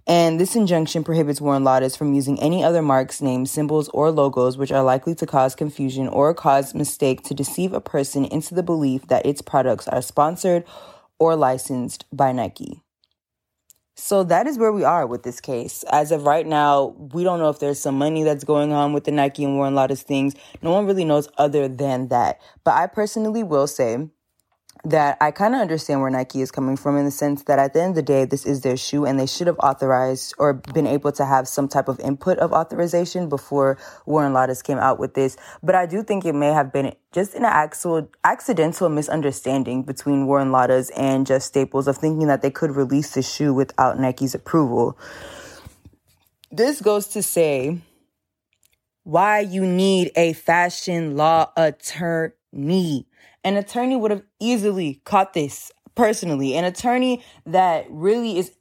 And 0.06 0.38
this 0.38 0.54
injunction 0.54 1.02
prohibits 1.02 1.40
Warren 1.40 1.64
Lotas 1.64 1.96
from 1.96 2.12
using 2.12 2.38
any 2.40 2.62
other 2.62 2.82
marks, 2.82 3.20
names, 3.20 3.50
symbols, 3.50 3.88
or 3.90 4.10
logos 4.10 4.56
which 4.56 4.72
are 4.72 4.82
likely 4.82 5.14
to 5.16 5.26
cause 5.26 5.54
confusion 5.54 6.08
or 6.08 6.34
cause 6.34 6.74
mistake 6.74 7.22
to 7.24 7.34
deceive 7.34 7.72
a 7.72 7.80
person 7.80 8.24
into 8.26 8.54
the 8.54 8.62
belief 8.62 9.06
that 9.08 9.26
its 9.26 9.42
products 9.42 9.88
are 9.88 10.02
sponsored 10.02 10.64
or 11.18 11.36
licensed 11.36 12.04
by 12.12 12.32
Nike. 12.32 12.82
So 14.02 14.24
that 14.24 14.46
is 14.46 14.56
where 14.56 14.72
we 14.72 14.82
are 14.82 15.06
with 15.06 15.24
this 15.24 15.40
case. 15.40 15.84
As 15.92 16.10
of 16.10 16.24
right 16.24 16.46
now, 16.46 16.96
we 17.12 17.22
don't 17.22 17.38
know 17.38 17.50
if 17.50 17.58
there's 17.58 17.78
some 17.78 17.98
money 17.98 18.22
that's 18.24 18.44
going 18.44 18.72
on 18.72 18.94
with 18.94 19.04
the 19.04 19.10
Nike 19.10 19.44
and 19.44 19.56
Warren 19.56 19.74
Lotas 19.74 20.02
things. 20.02 20.34
No 20.62 20.72
one 20.72 20.86
really 20.86 21.04
knows 21.04 21.28
other 21.36 21.68
than 21.68 22.08
that. 22.08 22.40
But 22.64 22.74
I 22.74 22.86
personally 22.86 23.42
will 23.42 23.66
say 23.66 24.08
that 24.84 25.18
I 25.20 25.30
kind 25.30 25.54
of 25.54 25.60
understand 25.60 26.00
where 26.00 26.10
Nike 26.10 26.40
is 26.40 26.50
coming 26.50 26.76
from 26.76 26.96
in 26.96 27.04
the 27.04 27.10
sense 27.10 27.44
that 27.44 27.58
at 27.58 27.74
the 27.74 27.82
end 27.82 27.90
of 27.90 27.96
the 27.96 28.02
day, 28.02 28.24
this 28.24 28.46
is 28.46 28.62
their 28.62 28.76
shoe 28.76 29.04
and 29.04 29.18
they 29.18 29.26
should 29.26 29.46
have 29.46 29.58
authorized 29.58 30.34
or 30.38 30.54
been 30.54 30.86
able 30.86 31.12
to 31.12 31.24
have 31.24 31.46
some 31.46 31.68
type 31.68 31.88
of 31.88 32.00
input 32.00 32.38
of 32.38 32.52
authorization 32.52 33.28
before 33.28 33.76
Warren 34.06 34.32
Lotas 34.32 34.64
came 34.64 34.78
out 34.78 34.98
with 34.98 35.14
this. 35.14 35.36
But 35.62 35.74
I 35.74 35.86
do 35.86 36.02
think 36.02 36.24
it 36.24 36.34
may 36.34 36.52
have 36.52 36.72
been 36.72 36.94
just 37.12 37.34
an 37.34 37.44
actual 37.44 38.08
accidental 38.24 38.88
misunderstanding 38.88 39.82
between 39.82 40.26
Warren 40.26 40.50
Lotas 40.50 40.90
and 40.96 41.26
Jeff 41.26 41.42
Staples 41.42 41.86
of 41.86 41.98
thinking 41.98 42.28
that 42.28 42.40
they 42.40 42.50
could 42.50 42.74
release 42.74 43.12
the 43.14 43.22
shoe 43.22 43.52
without 43.52 43.98
Nike's 43.98 44.34
approval. 44.34 44.96
This 46.50 46.80
goes 46.80 47.06
to 47.08 47.22
say 47.22 47.82
why 49.02 49.40
you 49.40 49.66
need 49.66 50.10
a 50.16 50.32
fashion 50.32 51.16
law 51.16 51.50
attorney 51.56 53.06
an 53.44 53.56
attorney 53.56 53.96
would 53.96 54.10
have 54.10 54.22
easily 54.38 55.00
caught 55.04 55.32
this 55.32 55.72
personally. 55.94 56.56
An 56.56 56.64
attorney 56.64 57.22
that 57.46 57.86
really 57.88 58.38
is 58.38 58.52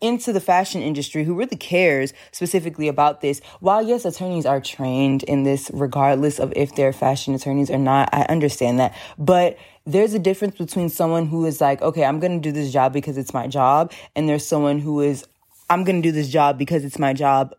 into 0.00 0.32
the 0.32 0.40
fashion 0.40 0.80
industry 0.80 1.24
who 1.24 1.34
really 1.34 1.56
cares 1.56 2.12
specifically 2.32 2.88
about 2.88 3.20
this. 3.20 3.40
While 3.60 3.82
yes, 3.82 4.04
attorneys 4.04 4.46
are 4.46 4.60
trained 4.60 5.22
in 5.24 5.42
this 5.42 5.70
regardless 5.74 6.38
of 6.38 6.52
if 6.54 6.74
they're 6.74 6.92
fashion 6.92 7.34
attorneys 7.34 7.70
or 7.70 7.78
not, 7.78 8.08
I 8.12 8.22
understand 8.28 8.78
that. 8.78 8.96
But 9.18 9.58
there's 9.86 10.14
a 10.14 10.18
difference 10.18 10.56
between 10.56 10.88
someone 10.88 11.26
who 11.26 11.46
is 11.46 11.60
like, 11.60 11.82
okay, 11.82 12.04
I'm 12.04 12.20
going 12.20 12.40
to 12.40 12.48
do 12.48 12.52
this 12.52 12.72
job 12.72 12.92
because 12.92 13.18
it's 13.18 13.34
my 13.34 13.46
job. 13.46 13.92
And 14.14 14.28
there's 14.28 14.46
someone 14.46 14.78
who 14.78 15.00
is, 15.00 15.24
I'm 15.70 15.84
going 15.84 16.00
to 16.00 16.08
do 16.08 16.12
this 16.12 16.28
job 16.28 16.58
because 16.58 16.84
it's 16.84 16.98
my 16.98 17.12
job 17.12 17.54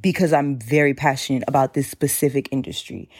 because 0.00 0.32
I'm 0.32 0.58
very 0.58 0.94
passionate 0.94 1.42
about 1.46 1.74
this 1.74 1.88
specific 1.88 2.48
industry. 2.50 3.10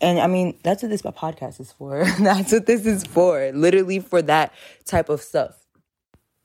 And 0.00 0.18
I 0.18 0.26
mean, 0.26 0.58
that's 0.62 0.82
what 0.82 0.88
this 0.88 1.02
podcast 1.02 1.60
is 1.60 1.72
for. 1.72 2.04
that's 2.20 2.52
what 2.52 2.66
this 2.66 2.86
is 2.86 3.04
for. 3.04 3.50
Literally 3.52 4.00
for 4.00 4.22
that 4.22 4.52
type 4.86 5.08
of 5.08 5.20
stuff. 5.20 5.56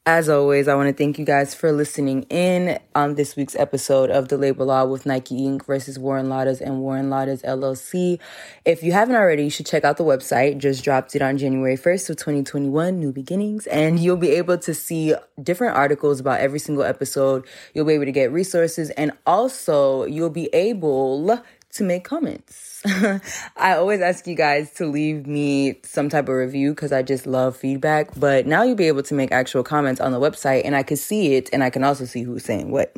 As 0.07 0.29
always, 0.29 0.67
I 0.67 0.75
want 0.75 0.87
to 0.87 0.93
thank 0.93 1.17
you 1.17 1.25
guys 1.25 1.55
for 1.55 1.71
listening 1.71 2.27
in 2.29 2.77
on 2.93 3.15
this 3.15 3.35
week's 3.35 3.55
episode 3.55 4.11
of 4.11 4.27
The 4.27 4.37
Label 4.37 4.67
Law 4.67 4.85
with 4.85 5.07
Nike 5.07 5.41
Inc. 5.41 5.65
versus 5.65 5.97
Warren 5.97 6.27
Lotas 6.27 6.61
and 6.61 6.81
Warren 6.81 7.09
Lotas 7.09 7.43
LLC. 7.43 8.19
If 8.65 8.83
you 8.83 8.91
haven't 8.91 9.15
already, 9.15 9.45
you 9.45 9.49
should 9.49 9.65
check 9.65 9.83
out 9.83 9.97
the 9.97 10.03
website. 10.03 10.59
Just 10.59 10.83
dropped 10.83 11.15
it 11.15 11.23
on 11.23 11.39
January 11.39 11.75
1st 11.75 12.11
of 12.11 12.17
2021, 12.17 12.99
New 12.99 13.11
Beginnings, 13.11 13.65
and 13.65 13.99
you'll 13.99 14.15
be 14.15 14.29
able 14.29 14.59
to 14.59 14.75
see 14.75 15.15
different 15.41 15.75
articles 15.75 16.19
about 16.19 16.39
every 16.39 16.59
single 16.59 16.83
episode. 16.83 17.43
You'll 17.73 17.85
be 17.85 17.93
able 17.93 18.05
to 18.05 18.11
get 18.11 18.31
resources 18.31 18.91
and 18.91 19.11
also 19.25 20.03
you'll 20.05 20.29
be 20.29 20.53
able 20.53 21.41
to 21.71 21.83
make 21.83 22.03
comments. 22.03 22.74
I 23.57 23.75
always 23.75 24.01
ask 24.01 24.27
you 24.27 24.35
guys 24.35 24.71
to 24.73 24.85
leave 24.85 25.25
me 25.25 25.79
some 25.83 26.07
type 26.07 26.29
of 26.29 26.35
review 26.35 26.71
because 26.71 26.91
I 26.91 27.01
just 27.01 27.25
love 27.25 27.57
feedback. 27.57 28.09
But 28.17 28.45
now 28.45 28.63
you'll 28.63 28.75
be 28.75 28.87
able 28.87 29.03
to 29.03 29.13
make 29.13 29.31
actual 29.31 29.63
comments 29.63 29.99
on 29.99 30.11
the 30.11 30.19
website 30.19 30.61
and 30.65 30.75
I 30.75 30.83
can 30.83 30.97
see 30.97 31.33
it 31.33 31.49
and 31.51 31.63
I 31.63 31.69
can 31.69 31.83
also 31.83 32.05
see 32.05 32.21
who's 32.21 32.43
saying 32.43 32.71
what. 32.71 32.95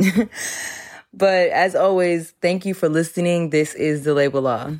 but 1.13 1.49
as 1.49 1.73
always, 1.75 2.31
thank 2.41 2.65
you 2.65 2.73
for 2.73 2.89
listening. 2.89 3.51
This 3.51 3.75
is 3.75 4.03
the 4.03 4.13
label 4.13 4.41
law. 4.41 4.71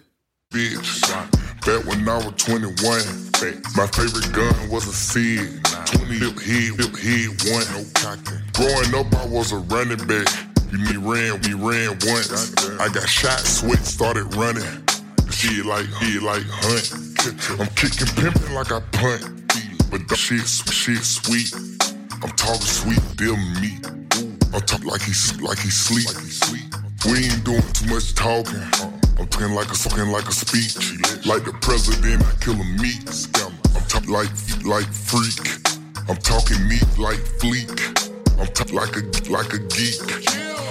Back 0.51 1.85
when 1.85 2.07
I 2.07 2.17
was 2.17 2.33
21. 2.37 3.27
My 3.75 3.87
favorite 3.87 4.31
gun 4.33 4.69
was 4.69 4.87
a 4.87 4.93
SIG. 4.93 5.63
20 5.85 6.19
hip 6.19 6.39
head, 6.39 6.79
hip 6.79 6.95
head, 6.97 7.29
one. 7.53 8.43
Growing 8.53 8.95
up, 8.95 9.13
I 9.15 9.25
was 9.27 9.51
a 9.51 9.57
running 9.57 10.05
back. 10.07 10.27
Me 10.71 10.97
ran, 10.97 11.39
we 11.43 11.53
ran 11.53 11.91
once. 12.05 12.55
I 12.79 12.89
got 12.89 13.07
shot, 13.07 13.39
sweat, 13.39 13.85
started 13.85 14.35
running. 14.35 14.86
Shit 15.37 15.67
like, 15.67 15.85
shit 16.01 16.23
like 16.23 16.41
hunt. 16.49 17.61
I'm 17.61 17.67
kicking 17.77 18.09
pimping 18.17 18.55
like 18.55 18.71
I 18.71 18.79
punt. 18.91 19.21
But 19.91 20.07
that 20.09 20.17
shit, 20.17 20.41
shit 20.49 21.03
sweet. 21.05 21.53
I'm 22.23 22.33
talking 22.33 22.65
sweet, 22.65 22.97
deal 23.17 23.37
meat. 23.61 23.85
I'm 24.49 24.81
like 24.81 25.03
he's 25.03 25.39
like 25.39 25.59
he 25.59 25.69
sleep. 25.69 26.09
We 27.05 27.29
ain't 27.29 27.45
doing 27.45 27.61
too 27.77 27.85
much 27.85 28.15
talking. 28.15 28.65
I'm 29.21 29.27
talking 29.29 29.53
like 29.53 29.69
a 29.69 29.77
talking 29.77 30.09
like 30.09 30.27
a 30.27 30.31
speech. 30.31 30.73
Like 31.23 31.45
the 31.45 31.53
president, 31.61 32.25
I 32.25 32.33
kill 32.41 32.57
a 32.57 32.65
meat. 32.81 33.05
I'm 33.77 33.85
talking 33.85 34.09
like 34.09 34.33
like 34.65 34.89
freak. 34.89 35.37
I'm 36.09 36.17
talking 36.17 36.57
meat 36.67 36.89
like 36.97 37.21
fleek. 37.37 37.77
I'm 38.41 38.49
talking 38.57 38.73
like 38.73 38.97
a 38.97 39.05
like 39.29 39.53
a 39.53 39.61
geek. 39.69 40.01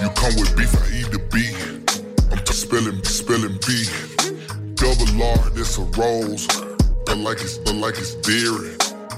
You 0.03 0.11
come 0.11 0.35
with 0.35 0.51
beef, 0.59 0.75
I 0.75 0.91
eat 0.91 1.07
the 1.07 1.23
beef. 1.31 1.55
I'm 2.33 2.43
t- 2.43 2.51
spilling 2.51 3.01
spilling 3.05 3.55
beef. 3.65 4.06
R, 5.21 5.49
this 5.51 5.77
a 5.77 5.83
rose. 5.99 6.47
But 7.05 7.17
like 7.17 7.41
it's 7.41 7.57
but 7.57 7.75
like 7.75 7.97
it's 7.97 8.15
dairy. 8.15 8.75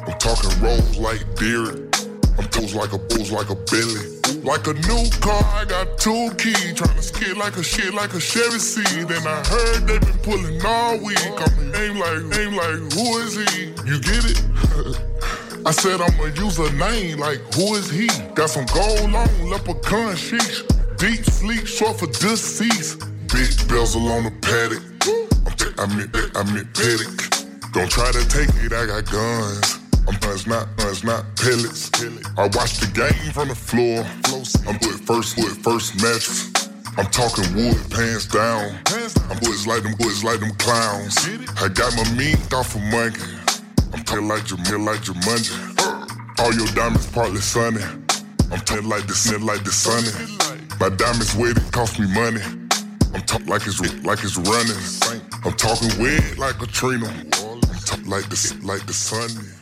I'm 0.08 0.18
talking 0.20 0.50
rolls 0.62 0.98
like 0.98 1.22
dairy. 1.36 1.90
I'm 2.38 2.48
toes 2.50 2.74
like 2.74 2.94
a 2.94 2.98
bulls 2.98 3.32
like 3.32 3.50
a 3.50 3.56
billy. 3.56 4.20
Like 4.44 4.68
a 4.68 4.74
new 4.74 5.10
car, 5.20 5.44
I 5.44 5.66
got 5.66 5.98
two 5.98 6.32
keys. 6.38 6.74
Trying 6.76 6.96
to 6.96 7.02
skid 7.02 7.38
like 7.38 7.58
a 7.58 7.64
shit 7.64 7.94
like 7.94 8.14
a 8.14 8.20
Chevy 8.20 8.60
C. 8.60 8.82
Then 9.04 9.28
I 9.28 9.44
heard 9.46 9.88
they 9.88 10.00
been 10.00 10.18
pulling 10.20 10.66
all 10.66 10.98
week. 11.04 11.20
I'm 11.20 11.76
aim 11.76 12.00
like, 12.00 12.40
aim 12.40 12.56
like, 12.56 12.94
who 12.94 13.18
is 13.20 13.36
he? 13.36 13.66
You 13.86 14.00
get 14.00 14.24
it? 14.24 15.00
I 15.66 15.72
said 15.72 16.00
I'ma 16.00 16.26
use 16.36 16.58
a 16.60 16.72
name 16.74 17.20
like, 17.20 17.40
who 17.54 17.76
is 17.76 17.90
he? 17.90 18.08
Got 18.34 18.50
some 18.50 18.66
gold 18.74 19.14
on, 19.14 19.50
leprechaun 19.50 20.16
sheesh. 20.16 20.64
Deep 20.98 21.26
sleep, 21.26 21.68
short 21.68 22.00
for 22.00 22.08
deceased. 22.08 23.00
Big 23.28 23.52
bezel 23.68 24.08
on 24.08 24.24
the 24.24 24.32
paddock. 24.42 24.89
I'm, 25.80 25.92
I'm, 26.36 26.52
paddock. 26.76 27.72
Don't 27.72 27.90
try 27.90 28.12
to 28.12 28.28
take 28.28 28.50
it, 28.60 28.74
I 28.74 28.86
got 28.86 29.10
guns. 29.10 29.80
I'm 30.10 30.16
it's 30.30 30.46
not, 30.46 30.68
it's 30.80 31.06
not 31.06 31.24
pellets. 31.38 31.90
I 32.36 32.52
watch 32.52 32.84
the 32.84 32.92
game 32.92 33.32
from 33.32 33.48
the 33.48 33.56
floor. 33.56 34.04
I'm 34.68 34.78
put 34.80 35.00
first 35.08 35.40
foot, 35.40 35.56
first 35.64 35.96
mattress. 36.04 36.52
I'm 36.98 37.06
talking 37.16 37.48
wood, 37.56 37.80
pants 37.92 38.28
down. 38.28 38.76
I'm 39.32 39.40
boys 39.40 39.66
like 39.68 39.84
them, 39.84 39.96
boys 39.96 40.22
like 40.22 40.42
them 40.42 40.52
clowns. 40.60 41.16
I 41.64 41.70
got 41.70 41.96
my 41.96 42.04
meat 42.12 42.36
off 42.54 42.76
of 42.76 42.84
monkey. 42.92 43.24
I'm 43.94 44.04
talking 44.04 44.28
like 44.28 44.44
Jamil, 44.44 44.84
like 44.84 45.00
Jumanji. 45.00 45.56
All 46.40 46.54
your 46.56 46.68
diamonds 46.76 47.08
partly 47.08 47.40
sunny. 47.40 47.84
I'm 48.52 48.60
talking 48.68 48.90
like 48.90 49.08
the 49.08 49.16
sun, 49.16 49.46
like 49.46 49.64
the 49.64 49.72
sunny. 49.72 50.12
My 50.78 50.90
diamonds 50.90 51.38
weighted 51.38 51.72
cost 51.72 51.98
me 52.00 52.14
money. 52.14 52.42
I'm 53.14 53.22
talking 53.24 53.48
like 53.48 53.66
it's 53.66 53.80
like 54.04 54.20
it's 54.26 54.36
running. 54.36 55.29
I'm 55.46 55.54
talking 55.54 55.90
wet 56.02 56.38
like 56.38 56.60
talking 56.62 56.68
like 58.06 58.28
the 58.30 58.60
like 58.64 58.86
the 58.86 58.94
sun. 58.94 59.59